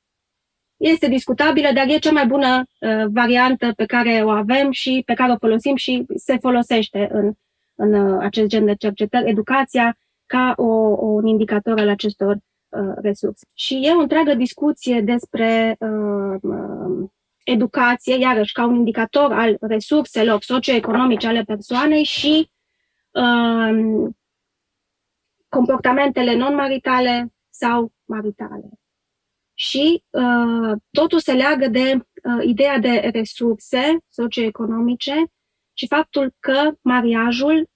Este 0.77 1.09
discutabilă, 1.09 1.69
dar 1.75 1.89
e 1.89 1.99
cea 1.99 2.13
mai 2.13 2.27
bună 2.27 2.65
uh, 2.81 3.05
variantă 3.09 3.73
pe 3.77 3.85
care 3.85 4.23
o 4.25 4.29
avem 4.29 4.71
și 4.71 5.03
pe 5.07 5.15
care 5.15 5.33
o 5.33 5.37
folosim 5.37 5.77
și 5.77 6.07
se 6.17 6.39
folosește 6.39 7.09
în 7.13 7.33
în 7.79 7.93
uh, 7.93 8.19
acest 8.21 8.49
gen 8.49 8.65
de 8.65 8.75
cercetări, 8.75 9.31
educația 9.31 9.99
ca 10.27 10.53
o, 10.57 10.65
o, 10.65 11.07
un 11.07 11.27
indicator 11.27 11.79
al 11.79 11.89
acestor 11.89 12.37
uh, 12.69 12.95
resurse. 12.97 13.47
Și 13.55 13.81
e 13.83 13.93
o 13.93 14.01
întreagă 14.01 14.35
discuție 14.35 15.01
despre 15.01 15.77
uh, 15.79 16.39
uh, 16.43 17.09
educație, 17.45 18.19
iarăși 18.19 18.53
ca 18.53 18.67
un 18.67 18.75
indicator 18.75 19.33
al 19.33 19.57
resurselor 19.61 20.43
socioeconomice 20.43 21.27
ale 21.27 21.43
persoanei 21.43 22.05
și 22.05 22.51
uh, 23.11 24.09
comportamentele 25.49 26.37
non-maritale 26.37 27.33
sau 27.51 27.93
maritale. 28.05 28.69
Și 29.55 30.03
uh, 30.11 30.77
totul 30.91 31.19
se 31.19 31.33
leagă 31.33 31.69
de 31.69 31.95
uh, 31.95 32.45
ideea 32.45 32.79
de 32.79 33.11
resurse 33.13 33.99
socioeconomice 34.09 35.25
și 35.79 35.87
faptul 35.87 36.35
că 36.39 36.73
mariajul 36.81 37.69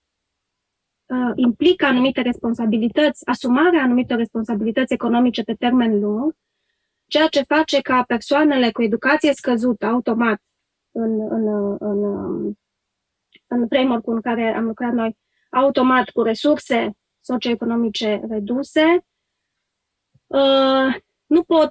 uh, 1.06 1.32
implică 1.34 1.86
anumite 1.86 2.20
responsabilități, 2.20 3.26
asumarea 3.26 3.82
anumitor 3.82 4.16
responsabilități 4.16 4.92
economice 4.92 5.42
pe 5.42 5.54
termen 5.54 6.00
lung, 6.00 6.34
ceea 7.06 7.26
ce 7.26 7.42
face 7.42 7.80
ca 7.80 8.02
persoanele 8.02 8.70
cu 8.70 8.82
educație 8.82 9.32
scăzută, 9.32 9.86
automat, 9.86 10.42
în, 10.90 11.20
în, 11.20 11.76
în, 11.78 12.02
în 13.46 13.68
framework-ul 13.68 14.14
în 14.14 14.20
care 14.20 14.54
am 14.54 14.64
lucrat 14.64 14.92
noi, 14.92 15.16
automat 15.50 16.10
cu 16.10 16.22
resurse 16.22 16.92
socioeconomice 17.20 18.20
reduse, 18.28 19.04
uh, 20.26 20.96
nu 21.26 21.42
pot, 21.42 21.70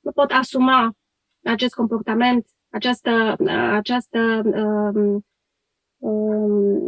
nu 0.00 0.12
pot 0.12 0.30
asuma 0.30 0.92
acest 1.44 1.74
comportament, 1.74 2.46
această, 2.70 3.36
această 3.72 4.42
um, 4.44 4.96
um, 4.96 5.26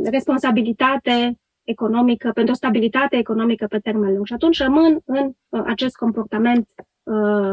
responsabilitate 0.05 1.39
economică, 1.65 2.31
pentru 2.35 2.53
o 2.53 2.57
stabilitate 2.57 3.17
economică 3.17 3.67
pe 3.67 3.79
termen 3.79 4.15
lung. 4.15 4.27
Și 4.27 4.33
atunci 4.33 4.59
rămân 4.59 5.01
în 5.05 5.33
uh, 5.49 5.63
acest 5.67 5.97
comportament 5.97 6.69
uh, 7.03 7.53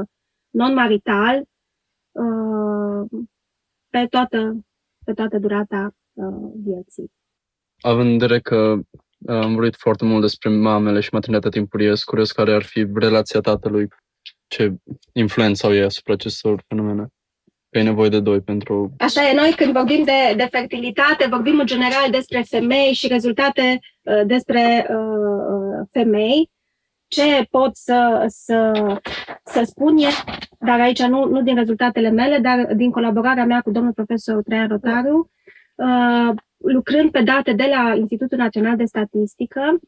non-marital 0.50 1.44
uh, 2.12 3.26
pe, 3.90 4.06
toată, 4.10 4.66
pe 5.06 5.14
toată 5.14 5.38
durata 5.40 5.96
uh, 6.14 6.52
vieții. 6.64 7.12
Având 7.82 8.08
în 8.08 8.18
vedere 8.18 8.40
că 8.40 8.80
am 9.28 9.54
vorbit 9.54 9.76
foarte 9.76 10.06
mult 10.06 10.22
despre 10.22 10.50
mamele 10.50 11.00
și 11.00 11.10
maternitatea 11.12 11.50
timpurie, 11.50 11.88
sunt 11.88 12.04
curios 12.04 12.32
care 12.32 12.54
ar 12.54 12.64
fi 12.64 12.88
relația 12.94 13.40
tatălui, 13.40 13.88
ce 14.48 14.76
influență 15.14 15.66
au 15.66 15.74
ei 15.74 15.84
asupra 15.84 16.14
acestor 16.14 16.64
fenomene 16.68 17.08
că 17.76 17.82
e 17.82 17.84
nevoie 17.84 18.10
de 18.10 18.20
doi 18.20 18.42
pentru... 18.42 18.92
Așa 18.98 19.30
e, 19.30 19.36
noi 19.36 19.54
când 19.56 19.74
vorbim 19.74 20.04
de, 20.04 20.34
de 20.36 20.48
fertilitate, 20.52 21.28
vorbim 21.30 21.60
în 21.60 21.66
general 21.66 22.12
despre 22.12 22.42
femei 22.42 22.94
și 22.94 23.08
rezultate 23.08 23.80
uh, 24.04 24.22
despre 24.26 24.88
uh, 24.90 24.96
uh 24.96 25.88
femei. 25.92 26.50
Ce 27.08 27.48
pot 27.50 27.76
să, 27.76 28.26
să, 28.28 28.72
să 29.44 29.64
spun 29.64 29.98
e, 29.98 30.08
dar 30.60 30.80
aici 30.80 31.02
nu, 31.02 31.26
nu 31.26 31.42
din 31.42 31.56
rezultatele 31.56 32.10
mele, 32.10 32.38
dar 32.38 32.74
din 32.74 32.92
colaborarea 32.92 33.46
mea 33.46 33.62
cu 33.62 33.72
domnul 33.72 33.94
profesor 33.94 34.44
Traian 34.44 34.68
Rotariu, 34.68 35.30
uh, 35.76 36.36
lucrând 36.58 37.12
pe 37.12 37.22
date 37.22 37.54
de 37.54 37.66
la 37.76 37.96
Institutul 37.96 38.38
Național 38.38 38.76
de 38.76 38.86
Statistică, 38.86 39.80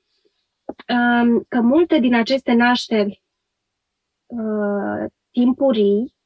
uh, 0.66 1.42
că 1.48 1.62
multe 1.62 2.00
din 2.00 2.16
aceste 2.16 2.54
nașteri 2.54 3.22
uh, 4.26 5.06
timpurii 5.32 6.17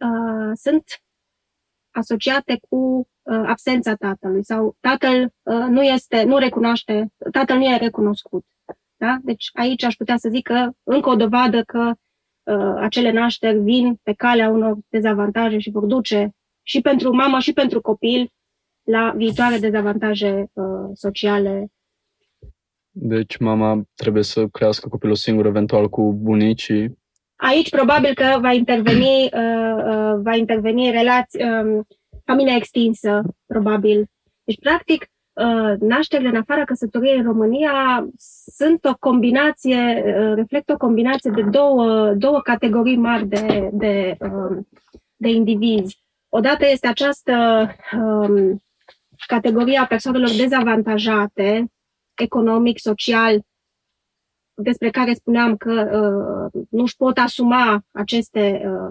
uh, 0.00 0.50
sunt 0.54 0.84
asociate 1.90 2.60
cu 2.68 3.08
uh, 3.22 3.42
absența 3.46 3.94
tatălui 3.94 4.44
sau 4.44 4.76
tatăl 4.80 5.22
uh, 5.42 5.66
nu 5.68 5.82
este, 5.82 6.22
nu 6.22 6.38
recunoaște, 6.38 7.12
tatăl 7.32 7.56
nu 7.56 7.64
e 7.64 7.76
recunoscut. 7.76 8.44
Da? 8.96 9.18
Deci 9.22 9.50
aici 9.52 9.84
aș 9.84 9.94
putea 9.94 10.16
să 10.16 10.28
zic 10.28 10.46
că 10.46 10.70
încă 10.82 11.08
o 11.08 11.16
dovadă 11.16 11.62
că 11.62 11.92
uh, 12.42 12.74
acele 12.76 13.10
nașteri 13.10 13.58
vin 13.58 14.00
pe 14.02 14.12
calea 14.12 14.48
unor 14.48 14.78
dezavantaje 14.88 15.58
și 15.58 15.70
vor 15.70 15.84
duce 15.84 16.30
și 16.62 16.80
pentru 16.80 17.14
mamă 17.14 17.38
și 17.38 17.52
pentru 17.52 17.80
copil 17.80 18.32
la 18.82 19.12
viitoare 19.16 19.58
dezavantaje 19.58 20.50
uh, 20.52 20.90
sociale. 20.92 21.72
Deci 22.90 23.36
mama 23.36 23.82
trebuie 23.94 24.22
să 24.22 24.46
crească 24.46 24.88
copilul 24.88 25.14
singur, 25.14 25.46
eventual 25.46 25.88
cu 25.88 26.12
bunicii, 26.12 26.99
Aici 27.40 27.70
probabil 27.70 28.14
că 28.14 28.38
va 28.40 28.52
interveni, 28.52 29.24
uh, 29.24 29.76
uh, 29.76 30.20
va 30.22 30.36
interveni 30.36 30.90
relați, 30.90 31.42
um, 31.42 31.86
familia 32.24 32.54
extinsă, 32.54 33.22
probabil. 33.46 34.06
Deci, 34.44 34.58
practic, 34.58 35.06
uh, 35.32 35.78
nașterile 35.78 36.28
în 36.28 36.36
afara 36.36 36.64
căsătoriei 36.64 37.16
în 37.16 37.24
România 37.24 38.06
sunt 38.56 38.84
o 38.84 38.96
combinație, 38.98 40.02
uh, 40.06 40.32
reflectă 40.34 40.72
o 40.72 40.76
combinație 40.76 41.30
de 41.34 41.42
două, 41.42 42.12
două 42.12 42.40
categorii 42.40 42.96
mari 42.96 43.26
de, 43.26 43.68
de, 43.72 44.16
um, 44.20 44.68
de 45.16 45.28
indivizi. 45.28 45.98
Odată 46.28 46.66
este 46.66 46.86
această 46.86 47.66
um, 47.92 48.62
categorie 49.26 49.78
a 49.78 49.86
persoanelor 49.86 50.30
dezavantajate, 50.36 51.72
economic, 52.14 52.78
social, 52.78 53.40
despre 54.62 54.90
care 54.90 55.12
spuneam 55.12 55.56
că 55.56 55.72
uh, 56.52 56.62
nu 56.70 56.82
își 56.82 56.96
pot 56.96 57.18
asuma 57.18 57.82
aceste, 57.92 58.62
uh, 58.64 58.90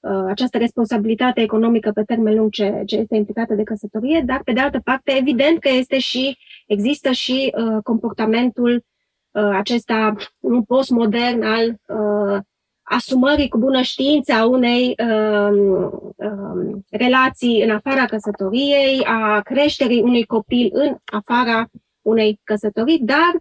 uh, 0.00 0.24
această 0.26 0.58
responsabilitate 0.58 1.40
economică 1.40 1.90
pe 1.90 2.02
termen 2.02 2.34
lung 2.34 2.50
ce, 2.50 2.82
ce 2.86 2.96
este 2.96 3.16
implicată 3.16 3.54
de 3.54 3.62
căsătorie, 3.62 4.22
dar 4.26 4.40
pe 4.44 4.52
de 4.52 4.60
altă 4.60 4.80
parte, 4.84 5.16
evident 5.16 5.58
că 5.58 5.68
este 5.68 5.98
și, 5.98 6.38
există 6.66 7.10
și 7.10 7.54
uh, 7.56 7.82
comportamentul 7.82 8.84
uh, 9.30 9.50
acesta 9.52 10.14
un 10.40 10.62
postmodern 10.62 11.42
al 11.42 11.68
uh, 11.68 12.38
asumării 12.84 13.48
cu 13.48 13.58
bună 13.58 13.80
știință 13.82 14.32
a 14.32 14.46
unei 14.46 14.94
uh, 14.98 15.90
uh, 16.16 16.76
relații 16.90 17.62
în 17.62 17.70
afara 17.70 18.04
căsătoriei, 18.04 19.04
a 19.04 19.40
creșterii 19.40 20.00
unui 20.00 20.24
copil 20.24 20.70
în 20.72 20.96
afara 21.04 21.66
unei 22.02 22.40
căsătorii, 22.44 23.00
dar 23.02 23.32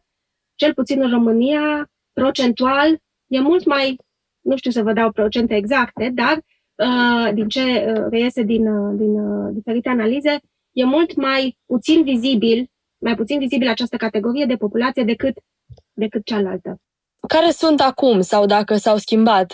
cel 0.56 0.74
puțin 0.74 1.02
în 1.02 1.10
România, 1.10 1.90
procentual, 2.14 2.98
e 3.28 3.40
mult 3.40 3.66
mai, 3.66 3.96
nu 4.42 4.58
știu 4.58 4.72
să 4.72 4.84
vă 4.84 4.94
dau 4.94 5.12
procente 5.12 5.56
exacte, 5.56 6.12
dar 6.14 6.40
uh, 6.76 7.34
din 7.34 7.48
ce 7.48 7.62
uh, 7.62 8.06
reiese 8.10 8.44
din, 8.44 8.68
uh, 8.68 8.96
din 8.98 9.20
uh, 9.20 9.54
diferite 9.54 9.90
analize, 9.90 10.40
e 10.72 10.84
mult 10.84 11.16
mai 11.16 11.58
puțin 11.66 12.04
vizibil, 12.04 12.68
mai 12.98 13.16
puțin 13.16 13.40
vizibil 13.40 13.68
această 13.68 13.98
categorie 13.98 14.46
de 14.46 14.56
populație 14.56 15.04
decât, 15.04 15.38
decât 15.94 16.26
cealaltă. 16.26 16.78
Care 17.28 17.50
sunt 17.50 17.80
acum 17.82 18.22
sau 18.22 18.46
dacă 18.46 18.76
s-au 18.76 18.98
schimbat 18.98 19.54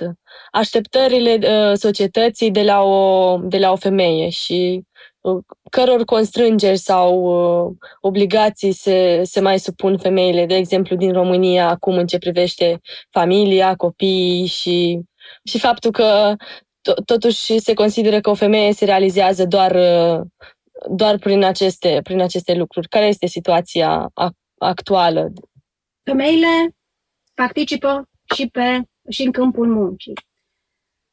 așteptările 0.52 1.40
uh, 1.42 1.78
societății 1.78 2.52
de 2.52 2.64
la, 2.64 2.82
o, 2.82 3.38
de 3.38 3.58
la 3.58 3.72
o 3.72 3.76
femeie 3.76 4.30
și 4.30 4.84
căror 5.70 6.04
constrângeri 6.06 6.78
sau 6.78 7.22
uh, 7.22 7.76
obligații 8.02 8.72
se, 8.72 9.22
se 9.24 9.40
mai 9.40 9.60
supun 9.60 9.98
femeile, 9.98 10.46
de 10.46 10.56
exemplu, 10.56 10.96
din 10.96 11.12
România, 11.12 11.70
acum 11.70 11.98
în 11.98 12.08
ce 12.08 12.18
privește 12.18 12.80
familia, 13.10 13.76
copiii 13.76 14.46
și, 14.46 15.00
și 15.44 15.60
faptul 15.60 15.92
că 15.92 16.36
totuși 17.06 17.60
se 17.60 17.74
consideră 17.74 18.20
că 18.20 18.30
o 18.30 18.34
femeie 18.34 18.74
se 18.74 18.86
realizează 18.86 19.46
doar, 19.46 19.76
uh, 19.76 20.22
doar 20.90 21.18
prin, 21.18 21.44
aceste, 21.44 22.00
prin 22.04 22.22
aceste 22.22 22.54
lucruri. 22.54 22.88
Care 22.88 23.06
este 23.06 23.26
situația 23.26 24.12
actuală? 24.58 25.32
Femeile 26.04 26.76
participă 27.34 28.04
și, 28.36 28.48
pe, 28.48 28.82
și 29.10 29.24
în 29.24 29.32
câmpul 29.32 29.68
muncii. 29.68 30.14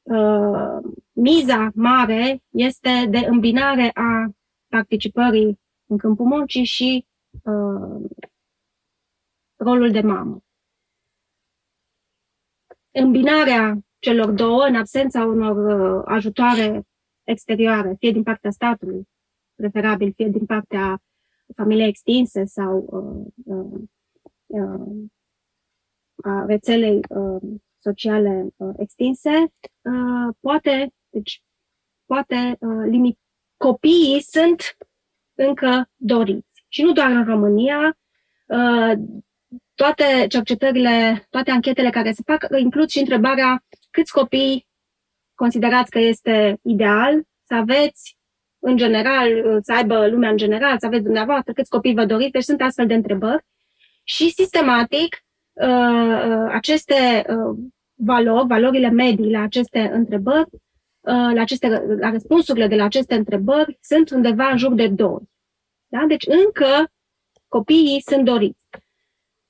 Uh, 0.06 0.78
miza 1.12 1.70
mare 1.74 2.42
este 2.50 3.06
de 3.10 3.18
îmbinare 3.18 3.90
a 3.94 4.30
participării 4.68 5.60
în 5.86 5.98
câmpul 5.98 6.26
muncii 6.26 6.64
și 6.64 7.06
uh, 7.42 8.10
rolul 9.56 9.90
de 9.90 10.00
mamă. 10.00 10.40
Îmbinarea 12.90 13.78
celor 13.98 14.30
două, 14.30 14.62
în 14.62 14.74
absența 14.74 15.24
unor 15.24 15.56
uh, 15.56 16.02
ajutoare 16.06 16.86
exterioare, 17.24 17.94
fie 17.98 18.10
din 18.10 18.22
partea 18.22 18.50
statului, 18.50 19.08
preferabil, 19.54 20.12
fie 20.12 20.28
din 20.28 20.46
partea 20.46 21.02
familiei 21.54 21.88
extinse 21.88 22.44
sau 22.44 22.78
uh, 22.78 23.56
uh, 23.56 23.80
uh, 24.46 25.04
a 26.22 26.44
rețelei 26.44 27.00
uh, 27.08 27.42
sociale 27.86 28.46
uh, 28.56 28.74
extinse, 28.78 29.30
uh, 29.82 30.34
poate, 30.40 30.92
deci, 31.10 31.42
poate 32.06 32.56
uh, 32.60 32.86
limit. 32.88 33.18
Copiii 33.56 34.20
sunt 34.20 34.76
încă 35.34 35.90
doriți. 35.96 36.64
Și 36.68 36.82
nu 36.82 36.92
doar 36.92 37.10
în 37.10 37.24
România, 37.24 37.98
uh, 38.46 38.92
toate 39.74 40.26
cercetările, 40.28 41.26
toate 41.30 41.50
anchetele 41.50 41.90
care 41.90 42.12
se 42.12 42.22
fac 42.24 42.46
includ 42.58 42.88
și 42.88 42.98
întrebarea 42.98 43.64
câți 43.90 44.12
copii 44.12 44.66
considerați 45.34 45.90
că 45.90 45.98
este 45.98 46.58
ideal 46.62 47.22
să 47.42 47.54
aveți 47.54 48.18
în 48.58 48.76
general, 48.76 49.28
să 49.62 49.72
aibă 49.72 50.06
lumea 50.08 50.30
în 50.30 50.36
general, 50.36 50.78
să 50.78 50.86
aveți 50.86 51.02
dumneavoastră, 51.02 51.52
câți 51.52 51.70
copii 51.70 51.94
vă 51.94 52.04
doriți, 52.04 52.30
deci 52.30 52.42
sunt 52.42 52.60
astfel 52.60 52.86
de 52.86 52.94
întrebări. 52.94 53.44
și 54.04 54.30
sistematic 54.30 55.24
aceste 56.48 57.24
valori, 57.96 58.46
valorile 58.46 58.90
medii 58.90 59.30
la 59.30 59.40
aceste 59.40 59.90
întrebări, 59.92 60.48
la, 61.00 61.40
aceste, 61.40 61.68
la 61.98 62.10
răspunsurile 62.10 62.66
de 62.66 62.74
la 62.74 62.84
aceste 62.84 63.14
întrebări 63.14 63.78
sunt 63.80 64.10
undeva 64.10 64.48
în 64.48 64.56
jur 64.56 64.74
de 64.74 64.88
2. 64.88 65.18
Da? 65.86 66.04
Deci 66.08 66.26
încă 66.26 66.90
copiii 67.48 68.02
sunt 68.06 68.24
doriți. 68.24 68.66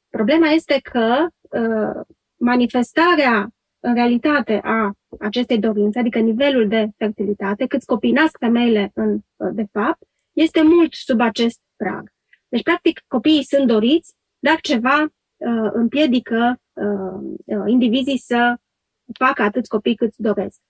Problema 0.09 0.49
este 0.49 0.81
că 0.83 1.27
uh, 1.41 2.05
manifestarea 2.37 3.49
în 3.81 3.95
realitate 3.95 4.61
a 4.63 4.93
acestei 5.19 5.59
dorințe, 5.59 5.99
adică 5.99 6.19
nivelul 6.19 6.69
de 6.69 6.89
fertilitate, 6.97 7.67
câți 7.67 7.87
copii 7.87 8.13
nasc 8.13 8.39
femeile 8.39 8.91
în, 8.95 9.19
uh, 9.37 9.51
de 9.53 9.67
fapt, 9.73 10.03
este 10.33 10.63
mult 10.63 10.93
sub 10.93 11.21
acest 11.21 11.61
prag. 11.77 12.13
Deci, 12.49 12.63
practic, 12.63 13.01
copiii 13.07 13.45
sunt 13.45 13.67
doriți, 13.67 14.15
dar 14.39 14.61
ceva 14.61 15.03
uh, 15.03 15.71
împiedică 15.73 16.61
uh, 16.77 17.57
uh 17.59 17.65
indivizii 17.67 18.19
să 18.19 18.57
facă 19.19 19.43
atâți 19.43 19.69
copii 19.69 19.95
cât 19.95 20.17
doresc. 20.17 20.61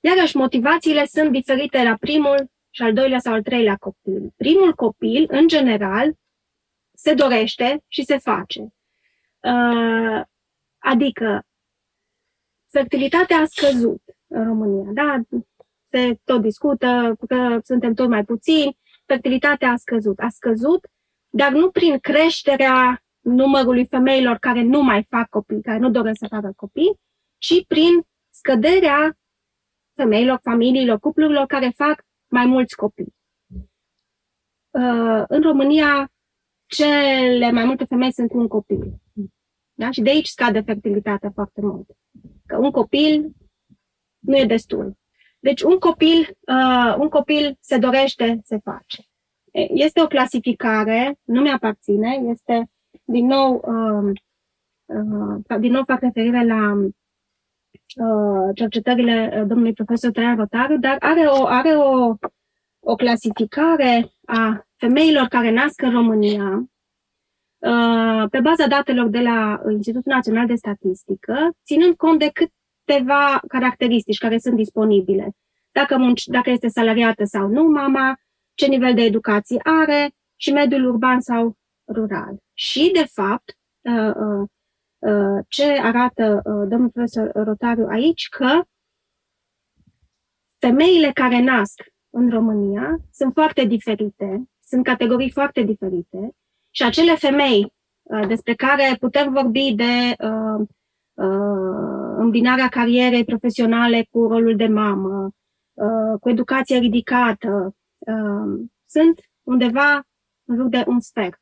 Iarăși, 0.00 0.36
motivațiile 0.36 1.04
sunt 1.06 1.32
diferite 1.32 1.82
la 1.82 1.96
primul 2.00 2.50
și 2.70 2.82
al 2.82 2.92
doilea 2.92 3.18
sau 3.18 3.32
al 3.32 3.42
treilea 3.42 3.76
copil. 3.76 4.32
Primul 4.36 4.74
copil, 4.74 5.26
în 5.30 5.48
general, 5.48 6.14
se 6.92 7.14
dorește 7.14 7.84
și 7.88 8.04
se 8.04 8.18
face. 8.18 8.60
Uh, 9.40 10.22
adică, 10.78 11.42
fertilitatea 12.70 13.36
a 13.36 13.44
scăzut 13.44 14.02
în 14.26 14.44
România, 14.44 14.90
da? 14.92 15.20
Se 15.90 16.18
tot 16.24 16.40
discută 16.40 17.16
că 17.28 17.58
suntem 17.62 17.94
tot 17.94 18.08
mai 18.08 18.24
puțini, 18.24 18.78
fertilitatea 19.06 19.70
a 19.70 19.76
scăzut. 19.76 20.18
A 20.18 20.28
scăzut, 20.28 20.86
dar 21.28 21.52
nu 21.52 21.70
prin 21.70 21.98
creșterea 21.98 23.02
numărului 23.32 23.86
femeilor 23.86 24.36
care 24.36 24.62
nu 24.62 24.82
mai 24.82 25.06
fac 25.08 25.28
copii, 25.28 25.62
care 25.62 25.78
nu 25.78 25.90
doresc 25.90 26.18
să 26.18 26.26
facă 26.30 26.52
copii, 26.56 26.98
ci 27.38 27.66
prin 27.66 28.06
scăderea 28.30 29.18
femeilor, 29.94 30.38
familiilor, 30.42 30.98
cuplurilor 30.98 31.46
care 31.46 31.72
fac 31.76 32.06
mai 32.26 32.46
mulți 32.46 32.76
copii. 32.76 33.14
Uh, 34.70 35.24
în 35.28 35.42
România, 35.42 36.12
cele 36.66 37.50
mai 37.50 37.64
multe 37.64 37.84
femei 37.84 38.12
sunt 38.12 38.32
un 38.32 38.48
copil. 38.48 39.00
Da? 39.72 39.90
Și 39.90 40.00
de 40.00 40.10
aici 40.10 40.26
scade 40.26 40.60
fertilitatea 40.60 41.30
foarte 41.34 41.60
mult. 41.60 41.90
Că 42.46 42.56
un 42.56 42.70
copil 42.70 43.32
nu 44.18 44.36
e 44.36 44.44
destul. 44.44 44.96
Deci 45.40 45.62
un 45.62 45.78
copil, 45.78 46.36
uh, 46.40 46.94
un 46.98 47.08
copil 47.08 47.56
se 47.60 47.78
dorește, 47.78 48.40
se 48.44 48.58
face. 48.58 49.02
Este 49.68 50.02
o 50.02 50.06
clasificare, 50.06 51.18
nu 51.24 51.40
mi-aparține, 51.40 52.22
este 52.30 52.70
din 53.10 53.26
nou, 53.26 53.62
uh, 53.64 54.12
uh, 54.86 55.58
din 55.60 55.72
nou 55.72 55.84
fac 55.84 56.00
referire 56.00 56.44
la 56.44 56.72
uh, 56.74 58.54
cercetările 58.54 59.32
uh, 59.32 59.46
domnului 59.46 59.72
profesor 59.72 60.10
Traian 60.10 60.36
Rotaru, 60.36 60.78
dar 60.78 60.96
are 61.00 61.26
o, 61.26 61.46
are 61.46 61.70
o, 61.70 62.14
o 62.80 62.94
clasificare 62.94 64.10
a 64.26 64.66
femeilor 64.76 65.26
care 65.26 65.50
nasc 65.50 65.82
în 65.82 65.90
România, 65.90 66.68
uh, 67.58 68.28
pe 68.30 68.40
baza 68.40 68.66
datelor 68.66 69.08
de 69.08 69.20
la 69.20 69.62
Institutul 69.70 70.12
Național 70.12 70.46
de 70.46 70.54
Statistică, 70.54 71.50
ținând 71.64 71.94
cont 71.96 72.18
de 72.18 72.30
câteva 72.32 73.40
caracteristici 73.48 74.18
care 74.18 74.38
sunt 74.38 74.56
disponibile. 74.56 75.30
Dacă, 75.72 75.98
munci, 75.98 76.24
dacă 76.24 76.50
este 76.50 76.68
salariată 76.68 77.24
sau 77.24 77.48
nu 77.48 77.62
mama, 77.62 78.18
ce 78.54 78.66
nivel 78.66 78.94
de 78.94 79.02
educație 79.02 79.60
are 79.62 80.10
și 80.36 80.52
mediul 80.52 80.84
urban 80.84 81.20
sau 81.20 81.56
rural. 81.94 82.36
Și, 82.58 82.90
de 82.92 83.04
fapt, 83.12 83.58
uh, 83.80 84.48
ce 85.48 85.64
arată 85.64 86.40
domnul 86.44 86.88
profesor 86.88 87.30
Rotariu 87.34 87.86
aici, 87.86 88.28
că 88.28 88.62
femeile 90.58 91.10
care 91.12 91.40
nasc 91.40 91.82
în 92.10 92.30
România 92.30 92.96
sunt 93.12 93.32
foarte 93.32 93.64
diferite, 93.64 94.48
sunt 94.64 94.84
categorii 94.84 95.30
foarte 95.30 95.62
diferite 95.62 96.30
și 96.70 96.82
acele 96.82 97.14
femei 97.14 97.72
uh, 98.02 98.26
despre 98.26 98.54
care 98.54 98.96
putem 99.00 99.32
vorbi 99.32 99.74
de 99.74 100.14
uh, 100.18 100.66
uh, 101.14 102.14
îmbinarea 102.16 102.68
carierei 102.68 103.24
profesionale 103.24 104.06
cu 104.10 104.26
rolul 104.26 104.56
de 104.56 104.66
mamă, 104.66 105.30
uh, 105.74 106.20
cu 106.20 106.28
educație 106.28 106.78
ridicată, 106.78 107.76
uh, 107.98 108.68
sunt 108.86 109.20
undeva 109.42 110.02
în 110.44 110.56
jur 110.56 110.66
de 110.66 110.84
un 110.86 111.00
sfert 111.00 111.40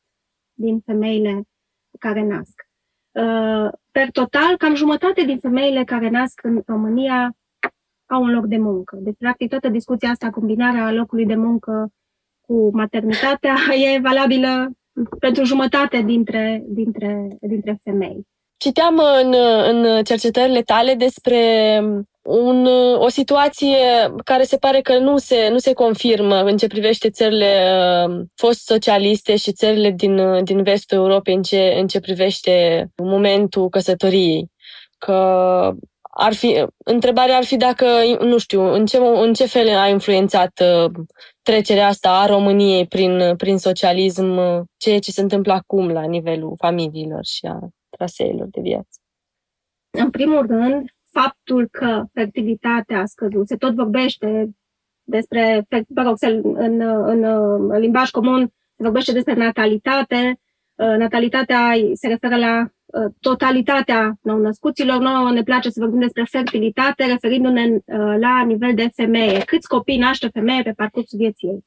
din 0.56 0.80
femeile 0.86 1.42
care 1.98 2.22
nasc. 2.22 2.68
Uh, 3.12 3.68
per 3.90 4.10
total, 4.10 4.56
cam 4.56 4.74
jumătate 4.74 5.22
din 5.24 5.38
femeile 5.38 5.84
care 5.84 6.08
nasc 6.08 6.40
în 6.42 6.62
România 6.66 7.36
au 8.06 8.22
un 8.22 8.30
loc 8.34 8.46
de 8.46 8.56
muncă. 8.56 8.96
Deci, 9.00 9.16
practic, 9.18 9.48
toată 9.48 9.68
discuția 9.68 10.10
asta, 10.10 10.30
combinarea 10.30 10.92
locului 10.92 11.26
de 11.26 11.34
muncă 11.34 11.88
cu 12.40 12.70
maternitatea, 12.72 13.54
e 13.94 14.00
valabilă 14.00 14.70
pentru 15.18 15.44
jumătate 15.44 16.02
dintre, 16.02 16.62
dintre, 16.66 17.36
dintre 17.40 17.78
femei. 17.82 18.26
Citeam 18.56 19.00
în, 19.22 19.34
în 19.68 20.02
cercetările 20.04 20.62
tale 20.62 20.94
despre 20.94 21.38
un, 22.26 22.66
o 22.98 23.08
situație 23.08 23.76
care 24.24 24.42
se 24.42 24.56
pare 24.56 24.80
că 24.80 24.98
nu 24.98 25.18
se, 25.18 25.48
nu 25.48 25.58
se 25.58 25.72
confirmă 25.72 26.42
în 26.42 26.56
ce 26.56 26.66
privește 26.66 27.10
țările 27.10 27.70
uh, 28.08 28.24
fost 28.34 28.64
socialiste 28.64 29.36
și 29.36 29.52
țările 29.52 29.90
din, 29.90 30.44
din 30.44 30.62
vestul 30.62 30.96
Europei 30.96 31.34
în 31.34 31.42
ce, 31.42 31.76
în 31.78 31.86
ce 31.86 32.00
privește 32.00 32.86
momentul 32.96 33.68
căsătoriei. 33.68 34.50
Că 34.98 35.14
ar 36.18 36.34
fi, 36.34 36.64
întrebarea 36.84 37.36
ar 37.36 37.44
fi 37.44 37.56
dacă, 37.56 37.86
nu 38.20 38.38
știu, 38.38 38.62
în 38.62 38.86
ce, 38.86 38.96
în 38.96 39.32
ce 39.32 39.46
fel 39.46 39.76
a 39.76 39.88
influențat 39.88 40.60
uh, 40.60 40.90
trecerea 41.42 41.86
asta 41.86 42.18
a 42.18 42.26
României 42.26 42.86
prin, 42.86 43.36
prin 43.36 43.58
socialism, 43.58 44.36
uh, 44.36 44.62
ceea 44.76 44.98
ce 44.98 45.10
se 45.10 45.20
întâmplă 45.20 45.52
acum 45.52 45.88
la 45.88 46.02
nivelul 46.02 46.54
familiilor 46.58 47.24
și 47.24 47.46
a 47.46 47.58
traseelor 47.90 48.46
de 48.50 48.60
viață. 48.60 49.00
În 49.90 50.10
primul 50.10 50.46
rând, 50.46 50.95
faptul 51.20 51.68
că 51.70 52.04
fertilitatea 52.12 53.00
a 53.00 53.04
scăzut, 53.04 53.46
se 53.48 53.56
tot 53.56 53.74
vorbește 53.74 54.50
despre, 55.02 55.66
mă 55.88 56.02
rog, 56.02 56.16
în, 56.42 56.80
în, 56.80 57.22
în 57.70 57.78
limbaj 57.78 58.10
comun 58.10 58.52
se 58.76 58.82
vorbește 58.82 59.12
despre 59.12 59.34
natalitate, 59.34 60.40
uh, 60.74 60.96
natalitatea 60.98 61.72
se 61.92 62.08
referă 62.08 62.36
la 62.36 62.70
Uh, 62.86 63.12
totalitatea 63.20 64.18
nou-născuților. 64.22 64.98
Nouă 64.98 65.30
ne 65.30 65.42
place 65.42 65.70
să 65.70 65.80
vorbim 65.80 66.00
despre 66.00 66.24
fertilitate, 66.30 67.06
referindu-ne 67.06 67.66
uh, 67.66 68.16
la 68.18 68.42
nivel 68.46 68.74
de 68.74 68.88
femeie. 68.94 69.38
Câți 69.38 69.68
copii 69.68 69.98
naște 69.98 70.28
femeie 70.32 70.62
pe 70.62 70.72
parcursul 70.76 71.18
vieții 71.18 71.48
ei? 71.48 71.64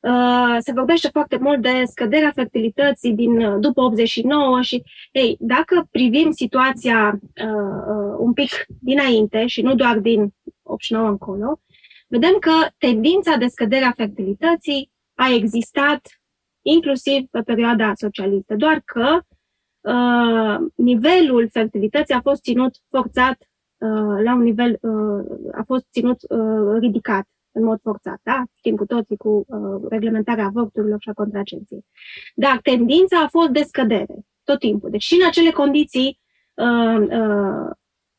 Uh, 0.00 0.56
se 0.58 0.72
vorbește 0.72 1.08
foarte 1.08 1.36
mult 1.40 1.62
de 1.62 1.82
scăderea 1.84 2.32
fertilității 2.34 3.12
din 3.12 3.60
după 3.60 3.80
89 3.80 4.62
și, 4.62 4.82
ei, 5.12 5.36
dacă 5.40 5.88
privim 5.90 6.30
situația 6.30 7.20
uh, 7.22 8.14
un 8.18 8.32
pic 8.32 8.50
dinainte 8.80 9.46
și 9.46 9.62
nu 9.62 9.74
doar 9.74 9.98
din 9.98 10.34
89 10.62 11.08
încolo, 11.08 11.60
vedem 12.08 12.36
că 12.40 12.52
tendința 12.78 13.36
de 13.36 13.46
scădere 13.46 13.84
a 13.84 13.92
fertilității 13.92 14.90
a 15.14 15.32
existat 15.34 16.00
inclusiv 16.62 17.26
pe 17.30 17.40
perioada 17.40 17.92
socialistă, 17.94 18.54
doar 18.56 18.82
că 18.84 19.20
Uh, 19.80 20.56
nivelul 20.74 21.48
fertilității 21.50 22.14
a 22.14 22.20
fost 22.20 22.42
ținut 22.42 22.74
forțat 22.88 23.36
uh, 23.78 24.22
la 24.24 24.34
un 24.34 24.42
nivel, 24.42 24.78
uh, 24.80 25.50
a 25.52 25.62
fost 25.66 25.86
ținut 25.92 26.16
uh, 26.28 26.78
ridicat 26.78 27.26
în 27.58 27.64
mod 27.64 27.80
forțat, 27.82 28.20
da? 28.22 28.42
Știm 28.56 28.76
cu 28.76 28.86
toții 28.86 29.16
cu 29.16 29.44
uh, 29.48 29.82
reglementarea 29.88 30.44
avorturilor 30.44 30.98
și 31.00 31.08
a 31.08 31.12
contracepției. 31.12 31.84
Dar 32.34 32.60
tendința 32.62 33.20
a 33.20 33.28
fost 33.28 33.48
de 33.48 33.62
scădere 33.62 34.14
tot 34.44 34.58
timpul. 34.58 34.90
Deci 34.90 35.02
și 35.02 35.14
în 35.20 35.26
acele 35.26 35.50
condiții 35.50 36.20
uh, 36.54 37.06
uh, 37.08 37.70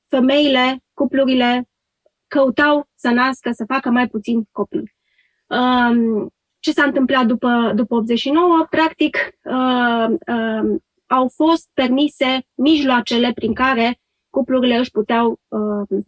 femeile, 0.08 0.84
cuplurile 0.93 1.69
căutau 2.28 2.89
să 2.95 3.10
nască, 3.10 3.52
să 3.52 3.65
facă 3.67 3.89
mai 3.89 4.08
puțin 4.08 4.43
copii. 4.52 4.93
Uh, 5.47 6.28
ce 6.60 6.71
s-a 6.71 6.84
întâmplat 6.84 7.25
după, 7.25 7.71
după 7.75 7.95
89? 7.95 8.67
Practic, 8.69 9.17
uh, 9.43 10.08
uh, 10.10 10.80
au 11.06 11.28
fost 11.28 11.69
permise 11.73 12.47
mijloacele 12.54 13.32
prin 13.34 13.54
care 13.54 13.99
cuplurile 14.30 14.78
își 14.78 14.91
puteau 14.91 15.39
uh, 15.47 15.82
uh, 15.89 16.04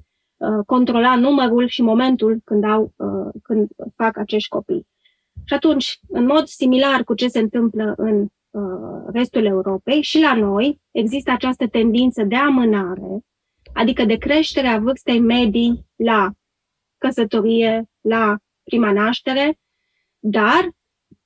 controla 0.65 1.15
numărul 1.15 1.67
și 1.67 1.81
momentul 1.81 2.41
când, 2.43 2.63
au, 2.63 2.93
uh, 2.95 3.33
când 3.43 3.67
fac 3.95 4.17
acești 4.17 4.49
copii. 4.49 4.87
Și 5.45 5.53
atunci, 5.53 5.99
în 6.07 6.25
mod 6.25 6.45
similar 6.45 7.03
cu 7.03 7.13
ce 7.13 7.27
se 7.27 7.39
întâmplă 7.39 7.93
în 7.97 8.27
uh, 8.49 9.03
restul 9.13 9.45
Europei, 9.45 10.01
și 10.01 10.19
la 10.19 10.33
noi 10.33 10.81
există 10.91 11.31
această 11.31 11.67
tendință 11.67 12.23
de 12.23 12.35
amânare, 12.35 13.25
adică 13.73 14.05
de 14.05 14.15
creștere 14.15 14.67
a 14.67 14.79
vârstei 14.79 15.19
medii 15.19 15.85
la 15.95 16.31
căsătorie, 16.97 17.89
la 18.01 18.37
prima 18.63 18.91
naștere, 18.91 19.59
dar 20.19 20.69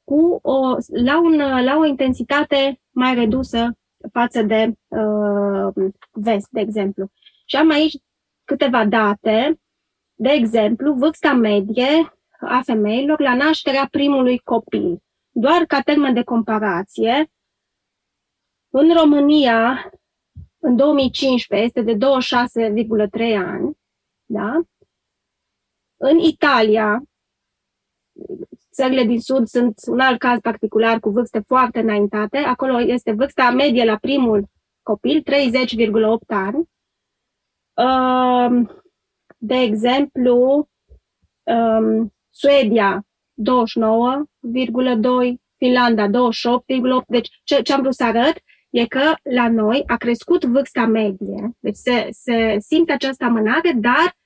cu 0.04 0.39
o, 0.41 0.75
la, 1.04 1.21
un, 1.21 1.38
la 1.63 1.78
o 1.78 1.86
intensitate 1.86 2.82
mai 2.91 3.15
redusă 3.15 3.78
față 4.12 4.41
de 4.41 4.73
uh, 4.88 5.86
vest, 6.12 6.47
de 6.49 6.60
exemplu. 6.60 7.12
Și 7.45 7.56
am 7.56 7.69
aici 7.69 7.93
câteva 8.45 8.86
date, 8.86 9.60
de 10.13 10.29
exemplu, 10.29 10.93
vârsta 10.93 11.34
medie 11.34 12.17
a 12.39 12.62
femeilor 12.65 13.19
la 13.19 13.36
nașterea 13.36 13.88
primului 13.91 14.38
copil. 14.38 15.03
Doar 15.31 15.65
ca 15.65 15.81
termen 15.81 16.13
de 16.13 16.23
comparație, 16.23 17.31
în 18.69 18.93
România, 18.93 19.89
în 20.60 20.75
2015, 20.75 21.67
este 21.67 21.81
de 21.81 21.93
26,3 21.93 23.36
ani, 23.36 23.77
da? 24.25 24.62
În 25.97 26.17
Italia, 26.19 27.03
țările 28.71 29.03
din 29.03 29.19
sud 29.19 29.47
sunt 29.47 29.79
un 29.88 29.99
alt 29.99 30.19
caz 30.19 30.39
particular 30.39 30.99
cu 30.99 31.10
vârste 31.10 31.39
foarte 31.39 31.79
înaintate. 31.79 32.38
Acolo 32.38 32.81
este 32.81 33.12
vârsta 33.12 33.51
medie 33.51 33.86
la 33.86 33.97
primul 33.97 34.49
copil, 34.81 35.23
30,8 35.23 36.27
ani. 36.27 36.69
De 39.38 39.55
exemplu, 39.55 40.69
Suedia 42.29 43.05
29,2, 43.35 45.35
Finlanda 45.57 46.07
28,8. 46.07 46.11
Deci 47.07 47.39
ce, 47.43 47.61
ce 47.61 47.73
am 47.73 47.81
vrut 47.81 47.93
să 47.93 48.03
arăt 48.03 48.38
e 48.69 48.85
că 48.85 49.13
la 49.23 49.49
noi 49.49 49.83
a 49.85 49.95
crescut 49.95 50.45
vârsta 50.45 50.85
medie, 50.85 51.51
deci 51.59 51.75
se, 51.75 52.07
se 52.11 52.55
simte 52.59 52.91
această 52.91 53.25
amânare, 53.25 53.71
dar 53.71 54.17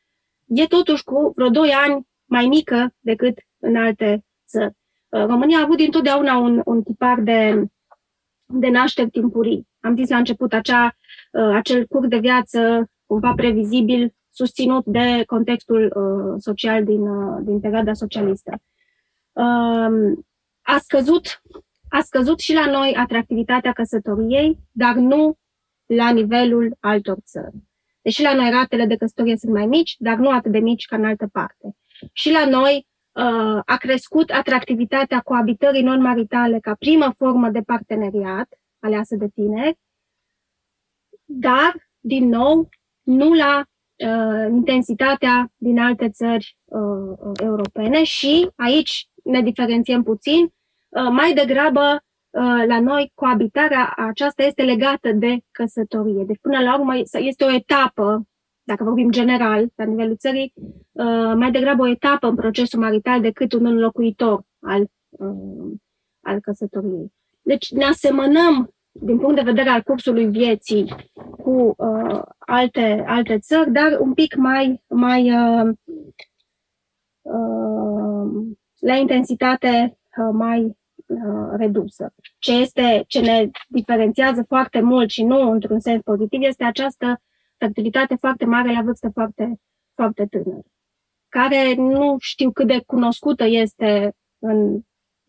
e 0.48 0.66
totuși 0.66 1.04
cu 1.04 1.32
vreo 1.36 1.50
2 1.50 1.72
ani 1.72 2.08
mai 2.26 2.46
mică 2.46 2.94
decât 3.00 3.38
în 3.60 3.76
alte 3.76 4.26
țări. 4.48 4.74
Uh, 5.10 5.26
România 5.26 5.58
a 5.58 5.62
avut 5.62 5.78
dintotdeauna 5.78 6.38
un, 6.38 6.62
un 6.66 6.84
tipar 6.84 7.20
de, 7.20 7.64
de 8.46 8.70
nașteri 8.70 9.10
timpurii. 9.10 9.68
Am 9.80 9.96
zis 9.96 10.10
la 10.10 10.18
început 10.18 10.54
acea, 10.54 10.96
uh, 11.32 11.56
acel 11.56 11.86
curs 11.86 12.08
de 12.08 12.18
viață 12.18 12.90
cumva 13.10 13.34
previzibil, 13.36 14.14
susținut 14.30 14.86
de 14.86 15.24
contextul 15.26 15.84
uh, 15.96 16.36
social 16.38 16.84
din, 16.84 17.04
din 17.44 17.60
perioada 17.60 17.94
socialistă. 17.94 18.62
Um, 19.32 20.26
a 20.62 20.78
scăzut, 20.78 21.42
a 21.90 22.00
scăzut 22.00 22.40
și 22.40 22.54
la 22.54 22.66
noi 22.66 22.96
atractivitatea 22.96 23.72
căsătoriei, 23.72 24.58
dar 24.72 24.96
nu 24.96 25.38
la 25.86 26.12
nivelul 26.12 26.76
altor 26.80 27.18
țări. 27.26 27.56
Deși 28.02 28.22
la 28.22 28.34
noi 28.34 28.50
ratele 28.50 28.86
de 28.86 28.96
căsătorie 28.96 29.38
sunt 29.38 29.54
mai 29.54 29.66
mici, 29.66 29.96
dar 29.98 30.18
nu 30.18 30.30
atât 30.30 30.52
de 30.52 30.60
mici 30.60 30.86
ca 30.86 30.96
în 30.96 31.06
altă 31.06 31.28
parte. 31.32 31.76
Și 32.14 32.32
la 32.32 32.46
noi 32.46 32.88
uh, 33.12 33.60
a 33.66 33.78
crescut 33.78 34.30
atractivitatea 34.30 35.20
coabitării 35.20 35.84
non-maritale 35.84 36.60
ca 36.60 36.76
primă 36.80 37.14
formă 37.18 37.50
de 37.50 37.62
parteneriat 37.62 38.48
aleasă 38.80 39.16
de 39.16 39.28
tineri, 39.28 39.80
dar, 41.26 41.90
din 42.00 42.28
nou, 42.28 42.70
nu 43.10 43.34
la 43.34 43.64
uh, 43.64 44.52
intensitatea 44.52 45.52
din 45.56 45.80
alte 45.80 46.10
țări 46.10 46.58
uh, 46.66 47.32
europene 47.42 48.04
și 48.04 48.50
aici 48.56 49.10
ne 49.24 49.42
diferențiem 49.42 50.04
puțin, 50.04 50.44
uh, 50.44 51.08
mai 51.12 51.34
degrabă 51.34 52.04
uh, 52.30 52.64
la 52.68 52.80
noi 52.80 53.12
coabitarea 53.14 53.94
aceasta 53.98 54.44
este 54.44 54.64
legată 54.64 55.12
de 55.12 55.38
căsătorie. 55.52 56.24
Deci 56.24 56.40
până 56.42 56.60
la 56.60 56.78
urmă 56.78 56.94
este 57.12 57.44
o 57.44 57.54
etapă, 57.54 58.28
dacă 58.64 58.84
vorbim 58.84 59.12
general, 59.12 59.68
la 59.76 59.84
nivelul 59.84 60.16
țării, 60.16 60.54
uh, 60.92 61.34
mai 61.36 61.52
degrabă 61.52 61.82
o 61.82 61.90
etapă 61.90 62.28
în 62.28 62.36
procesul 62.36 62.80
marital 62.80 63.22
decât 63.22 63.54
un 63.54 63.66
înlocuitor 63.66 64.42
al, 64.60 64.86
al 66.22 66.40
căsătoriei. 66.40 67.14
Deci 67.42 67.72
ne 67.72 67.84
asemănăm 67.84 68.74
din 69.02 69.18
punct 69.18 69.36
de 69.36 69.42
vedere 69.52 69.70
al 69.70 69.82
cursului 69.82 70.26
vieții 70.26 70.96
cu 71.44 71.74
uh, 71.78 72.22
alte, 72.38 73.04
alte 73.08 73.40
țări, 73.40 73.72
dar 73.72 73.98
un 74.00 74.14
pic 74.14 74.36
mai, 74.36 74.84
mai 74.88 75.32
uh, 75.32 75.72
uh, 77.22 78.32
la 78.80 78.96
intensitate 78.96 79.98
uh, 80.18 80.30
mai 80.32 80.78
uh, 81.06 81.50
redusă. 81.58 82.14
Ce, 82.40 82.54
este, 82.54 83.04
ce 83.08 83.20
ne 83.20 83.50
diferențiază 83.68 84.44
foarte 84.48 84.82
mult 84.82 85.10
și 85.10 85.24
nu 85.24 85.52
într-un 85.52 85.80
sens 85.80 86.02
pozitiv 86.02 86.42
este 86.42 86.64
această 86.64 87.22
fertilitate 87.58 88.16
foarte 88.16 88.46
mare 88.46 88.72
la 88.72 88.82
vârstă 88.82 89.10
foarte, 89.14 89.60
foarte 89.94 90.26
tânără, 90.26 90.62
care 91.30 91.74
nu 91.76 92.16
știu 92.20 92.52
cât 92.52 92.68
de 92.68 92.84
cunoscută 92.86 93.46
este 93.46 94.16
în, 94.40 94.80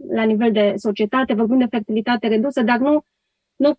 la 0.09 0.23
nivel 0.23 0.53
de 0.53 0.73
societate, 0.77 1.35
vorbim 1.35 1.59
de 1.59 1.67
fertilitate 1.71 2.29
redusă, 2.29 2.63
dar 2.63 2.79
nu, 2.79 3.03
nu 3.61 3.79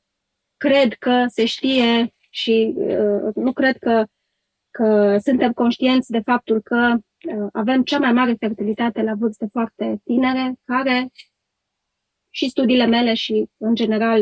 cred 0.58 0.94
că 0.94 1.26
se 1.28 1.46
știe 1.46 2.14
și 2.30 2.74
uh, 2.78 3.36
nu 3.36 3.54
cred 3.54 3.78
că, 3.78 4.06
că 4.70 5.18
suntem 5.24 5.52
conștienți 5.52 6.12
de 6.12 6.20
faptul 6.20 6.62
că 6.62 6.94
uh, 6.96 7.48
avem 7.52 7.84
cea 7.84 8.00
mai 8.00 8.14
mare 8.14 8.36
fertilitate 8.40 9.02
la 9.02 9.14
vârste 9.14 9.48
foarte 9.52 10.02
tinere, 10.04 10.54
care 10.64 11.10
și 12.30 12.50
studiile 12.50 12.86
mele 12.86 13.14
și, 13.14 13.46
în 13.58 13.76
general, 13.76 14.20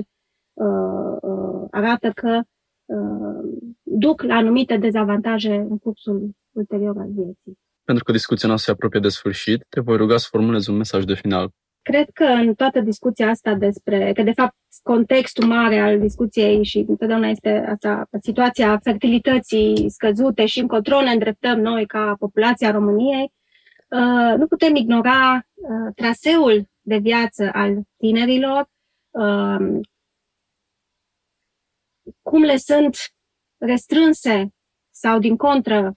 uh, 0.53 1.17
uh, 1.21 1.67
arată 1.71 2.11
că 2.11 2.41
uh, 2.85 3.69
duc 3.83 4.21
la 4.21 4.35
anumite 4.35 4.77
dezavantaje 4.77 5.55
în 5.55 5.77
cursul 5.77 6.29
ulterior 6.51 6.97
al 6.97 7.11
vieții. 7.11 7.59
Pentru 7.83 8.03
că 8.03 8.11
discuția 8.11 8.47
noastră 8.47 8.71
se 8.71 8.77
apropie 8.77 8.99
de 8.99 9.09
sfârșit, 9.09 9.65
te 9.69 9.79
voi 9.79 9.97
ruga 9.97 10.17
să 10.17 10.27
formulezi 10.29 10.69
un 10.69 10.75
mesaj 10.77 11.03
de 11.03 11.13
final. 11.13 11.51
Cred 11.81 12.09
că 12.13 12.23
în 12.23 12.53
toată 12.53 12.79
discuția 12.79 13.29
asta 13.29 13.53
despre, 13.53 14.11
că 14.13 14.23
de 14.23 14.31
fapt 14.31 14.55
contextul 14.83 15.47
mare 15.47 15.79
al 15.79 15.99
discuției 15.99 16.63
și 16.63 16.85
întotdeauna 16.87 17.27
este 17.27 17.65
asta, 17.69 18.07
situația 18.21 18.79
fertilității 18.83 19.89
scăzute 19.89 20.45
și 20.45 20.59
încotro 20.59 21.01
ne 21.01 21.11
îndreptăm 21.11 21.59
noi 21.59 21.85
ca 21.85 22.15
populația 22.19 22.71
României, 22.71 23.33
uh, 23.89 24.37
nu 24.37 24.47
putem 24.47 24.75
ignora 24.75 25.47
uh, 25.53 25.93
traseul 25.95 26.69
de 26.81 26.97
viață 26.97 27.49
al 27.53 27.81
tinerilor, 27.97 28.69
uh, 29.09 29.79
cum 32.21 32.41
le 32.41 32.57
sunt 32.57 32.97
restrânse 33.57 34.49
sau, 34.91 35.19
din 35.19 35.35
contră, 35.35 35.93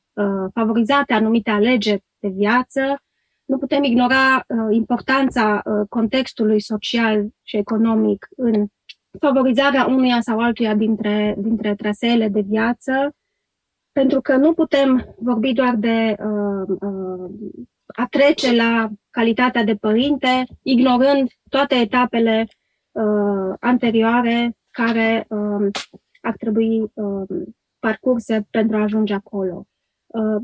favorizate 0.54 1.12
anumite 1.12 1.50
alegeri 1.50 2.04
de 2.18 2.28
viață, 2.28 3.02
nu 3.52 3.58
putem 3.58 3.82
ignora 3.82 4.44
uh, 4.46 4.74
importanța 4.76 5.62
uh, 5.64 5.86
contextului 5.88 6.60
social 6.60 7.26
și 7.42 7.56
economic 7.56 8.28
în 8.36 8.66
favorizarea 9.18 9.86
unuia 9.86 10.20
sau 10.20 10.38
altuia 10.38 10.74
dintre, 10.74 11.34
dintre 11.38 11.74
traseele 11.74 12.28
de 12.28 12.40
viață, 12.40 13.14
pentru 13.92 14.20
că 14.20 14.36
nu 14.36 14.52
putem 14.52 15.14
vorbi 15.18 15.52
doar 15.52 15.74
de 15.74 16.16
uh, 16.18 16.76
uh, 16.80 17.30
a 17.86 18.06
trece 18.10 18.54
la 18.56 18.88
calitatea 19.10 19.64
de 19.64 19.74
părinte, 19.74 20.46
ignorând 20.62 21.30
toate 21.48 21.74
etapele 21.74 22.46
uh, 22.92 23.54
anterioare 23.60 24.56
care 24.70 25.26
uh, 25.28 25.70
ar 26.20 26.34
trebui 26.38 26.80
uh, 26.94 27.44
parcurse 27.78 28.46
pentru 28.50 28.76
a 28.76 28.82
ajunge 28.82 29.14
acolo. 29.14 29.66
Uh, 30.06 30.42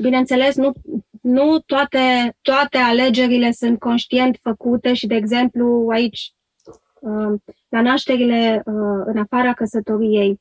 bineînțeles, 0.00 0.56
nu, 0.56 0.72
nu 1.22 1.58
toate, 1.58 2.36
toate 2.40 2.78
alegerile 2.78 3.50
sunt 3.50 3.78
conștient 3.78 4.38
făcute 4.42 4.94
și, 4.94 5.06
de 5.06 5.14
exemplu, 5.14 5.88
aici, 5.92 6.32
uh, 7.00 7.40
la 7.68 7.80
nașterile 7.80 8.62
uh, 8.64 9.02
în 9.04 9.18
afara 9.18 9.52
căsătoriei, 9.52 10.40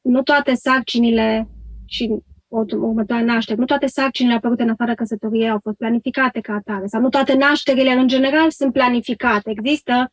nu 0.00 0.22
toate 0.22 0.54
sarcinile 0.54 1.48
și 1.86 2.22
următoarea 2.48 3.24
naștere, 3.24 3.58
nu 3.58 3.64
toate 3.64 3.86
sarcinile 3.86 4.34
apărute 4.34 4.62
în 4.62 4.68
afara 4.68 4.94
căsătoriei 4.94 5.50
au 5.50 5.58
fost 5.62 5.76
planificate 5.76 6.40
ca 6.40 6.52
atare, 6.52 6.86
sau 6.86 7.00
nu 7.00 7.08
toate 7.08 7.34
nașterile, 7.34 7.92
în 7.92 8.08
general, 8.08 8.50
sunt 8.50 8.72
planificate. 8.72 9.50
Există 9.50 10.12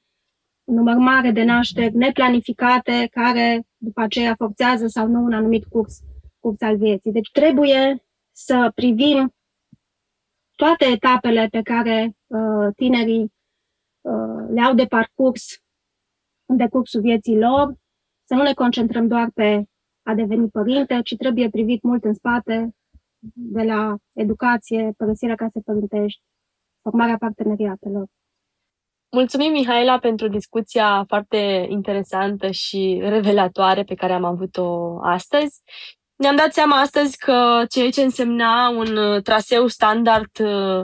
un 0.64 0.76
număr 0.76 0.96
mare 0.96 1.32
de 1.32 1.44
nașteri 1.44 1.96
neplanificate 1.96 3.08
care 3.12 3.64
după 3.78 4.02
aceea 4.02 4.36
forțează 4.38 4.88
sau 4.88 5.08
nu 5.08 5.24
un 5.24 5.34
anumit 5.34 5.66
curs, 5.70 6.00
curs 6.40 6.62
al 6.62 6.78
vieții. 6.78 7.12
Deci 7.12 7.32
trebuie 7.32 8.04
să 8.32 8.72
privim 8.76 9.35
toate 10.56 10.86
etapele 10.86 11.48
pe 11.52 11.62
care 11.62 12.16
uh, 12.28 12.74
tinerii 12.76 13.34
uh, 14.02 14.48
le-au 14.50 14.74
de 14.74 14.86
parcurs 14.86 15.64
în 16.46 16.58
decursul 16.58 17.02
vieții 17.02 17.38
lor, 17.38 17.74
să 18.24 18.34
nu 18.34 18.42
ne 18.42 18.54
concentrăm 18.54 19.08
doar 19.08 19.30
pe 19.34 19.64
a 20.04 20.14
deveni 20.14 20.50
părinte, 20.50 21.02
ci 21.04 21.16
trebuie 21.18 21.50
privit 21.50 21.82
mult 21.82 22.04
în 22.04 22.14
spate, 22.14 22.76
de 23.34 23.64
la 23.64 23.96
educație, 24.14 24.94
părăsirea 24.98 25.36
casei 25.36 25.62
părintești, 25.62 26.22
formarea 26.82 27.18
parteneriatelor. 27.18 28.06
Mulțumim, 29.12 29.52
Mihaela, 29.52 30.00
pentru 30.00 30.28
discuția 30.28 31.04
foarte 31.08 31.66
interesantă 31.70 32.52
și 32.52 33.00
revelatoare 33.04 33.84
pe 33.84 33.94
care 33.94 34.14
am 34.14 34.24
avut-o 34.24 35.00
astăzi 35.02 35.62
ne-am 36.16 36.36
dat 36.36 36.54
seama 36.54 36.80
astăzi 36.80 37.18
că 37.18 37.66
ceea 37.70 37.90
ce 37.90 38.02
însemna 38.02 38.70
un 38.70 38.98
uh, 38.98 39.22
traseu 39.22 39.68
standard 39.68 40.40
uh, 40.40 40.84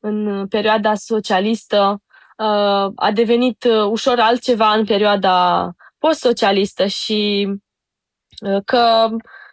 în 0.00 0.46
perioada 0.48 0.94
socialistă 0.94 2.02
uh, 2.36 2.92
a 2.94 3.10
devenit 3.14 3.64
ușor 3.90 4.18
altceva 4.18 4.72
în 4.72 4.84
perioada 4.84 5.68
post-socialistă 5.98 6.86
și 6.86 7.48
uh, 8.40 8.62
că 8.64 9.08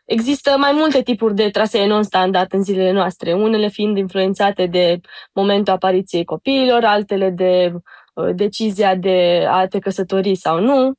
există 0.05 0.57
mai 0.57 0.71
multe 0.71 1.01
tipuri 1.01 1.35
de 1.35 1.49
trasee 1.49 1.87
non-standard 1.87 2.53
în 2.53 2.63
zilele 2.63 2.91
noastre, 2.91 3.33
unele 3.33 3.67
fiind 3.67 3.97
influențate 3.97 4.65
de 4.65 4.99
momentul 5.33 5.73
apariției 5.73 6.25
copiilor, 6.25 6.83
altele 6.83 7.29
de 7.29 7.73
uh, 8.13 8.35
decizia 8.35 8.95
de 8.95 9.45
a 9.49 9.67
te 9.67 9.79
căsători 9.79 10.35
sau 10.35 10.59
nu. 10.59 10.93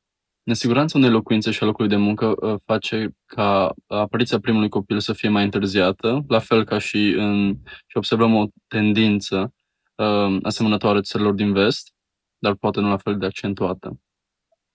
Nesiguranța 0.49 0.99
unei 0.99 1.11
locuințe 1.11 1.51
și 1.51 1.62
a 1.62 1.66
locului 1.66 1.90
de 1.90 1.96
muncă 1.96 2.34
uh, 2.40 2.55
face 2.64 3.16
ca 3.26 3.74
apariția 3.86 4.40
primului 4.40 4.68
copil 4.68 5.01
să 5.01 5.12
fie 5.12 5.28
mai 5.28 5.44
întârziată, 5.44 6.24
la 6.28 6.38
fel 6.38 6.64
ca 6.64 6.78
și 6.78 7.14
în, 7.16 7.55
și 7.86 7.96
observăm 7.96 8.34
o 8.34 8.44
tendință 8.68 9.55
uh, 9.94 10.36
asemănătoare 10.42 11.01
țărilor 11.01 11.32
din 11.32 11.53
vest, 11.53 11.92
dar 12.38 12.55
poate 12.55 12.80
nu 12.80 12.88
la 12.88 12.96
fel 12.96 13.16
de 13.18 13.26
accentuată. 13.26 14.01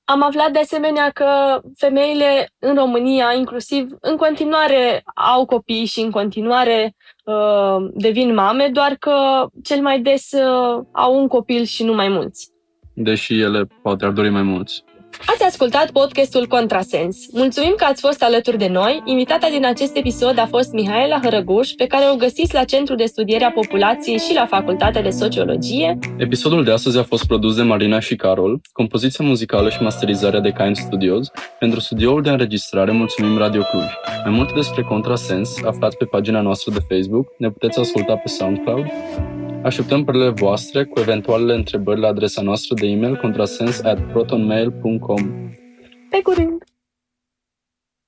Am 0.03 0.23
aflat 0.23 0.51
de 0.51 0.59
asemenea 0.59 1.09
că 1.09 1.61
femeile 1.75 2.49
în 2.59 2.75
România, 2.75 3.33
inclusiv, 3.37 3.87
în 4.01 4.15
continuare 4.15 5.01
au 5.15 5.45
copii 5.45 5.85
și 5.85 5.99
în 5.99 6.11
continuare 6.11 6.95
uh, 7.23 7.89
devin 7.93 8.33
mame, 8.33 8.69
doar 8.73 8.95
că 8.99 9.47
cel 9.63 9.81
mai 9.81 10.01
des 10.01 10.31
uh, 10.31 10.83
au 10.91 11.19
un 11.19 11.27
copil 11.27 11.63
și 11.63 11.83
nu 11.83 11.93
mai 11.93 12.09
mulți. 12.09 12.51
Deși 12.93 13.39
ele 13.39 13.67
poate 13.81 14.05
ar 14.05 14.11
dori 14.11 14.29
mai 14.29 14.43
mulți. 14.43 14.83
Ați 15.19 15.43
ascultat 15.43 15.91
podcastul 15.91 16.47
Contrasens. 16.47 17.17
Mulțumim 17.31 17.73
că 17.77 17.83
ați 17.83 18.01
fost 18.01 18.23
alături 18.23 18.57
de 18.57 18.67
noi. 18.67 19.01
Invitata 19.05 19.47
din 19.51 19.65
acest 19.65 19.95
episod 19.95 20.37
a 20.37 20.45
fost 20.45 20.71
Mihaela 20.71 21.19
Hărăguș, 21.23 21.69
pe 21.69 21.85
care 21.85 22.05
o 22.13 22.15
găsiți 22.15 22.53
la 22.53 22.63
Centrul 22.63 22.97
de 22.97 23.05
Studiere 23.05 23.43
a 23.43 23.51
Populației 23.51 24.17
și 24.17 24.33
la 24.33 24.45
Facultatea 24.45 25.01
de 25.01 25.09
Sociologie. 25.09 25.99
Episodul 26.17 26.63
de 26.63 26.71
astăzi 26.71 26.97
a 26.97 27.03
fost 27.03 27.25
produs 27.25 27.55
de 27.55 27.61
Marina 27.61 27.99
și 27.99 28.15
Carol, 28.15 28.61
compoziția 28.71 29.25
muzicală 29.25 29.69
și 29.69 29.81
masterizarea 29.81 30.39
de 30.39 30.51
Kind 30.51 30.75
Studios. 30.75 31.31
Pentru 31.59 31.79
studioul 31.79 32.21
de 32.21 32.29
înregistrare 32.29 32.91
mulțumim 32.91 33.37
Radio 33.37 33.61
Cluj. 33.71 33.89
Mai 34.23 34.33
multe 34.33 34.53
despre 34.55 34.81
Contrasens 34.81 35.63
aflați 35.65 35.97
pe 35.97 36.05
pagina 36.05 36.41
noastră 36.41 36.71
de 36.71 36.95
Facebook. 36.95 37.27
Ne 37.37 37.49
puteți 37.49 37.79
asculta 37.79 38.15
pe 38.15 38.27
SoundCloud 38.27 38.85
Așteptăm 39.63 40.03
părerile 40.03 40.29
voastre 40.29 40.83
cu 40.83 40.99
eventualele 40.99 41.53
întrebări 41.53 41.99
la 41.99 42.07
adresa 42.07 42.41
noastră 42.41 42.75
de 42.75 42.87
e-mail 42.87 43.17
contrasens 43.17 43.81
at 43.81 44.11
protonmail.com. 44.11 45.31
Pe 46.09 46.21
curând! 46.23 46.63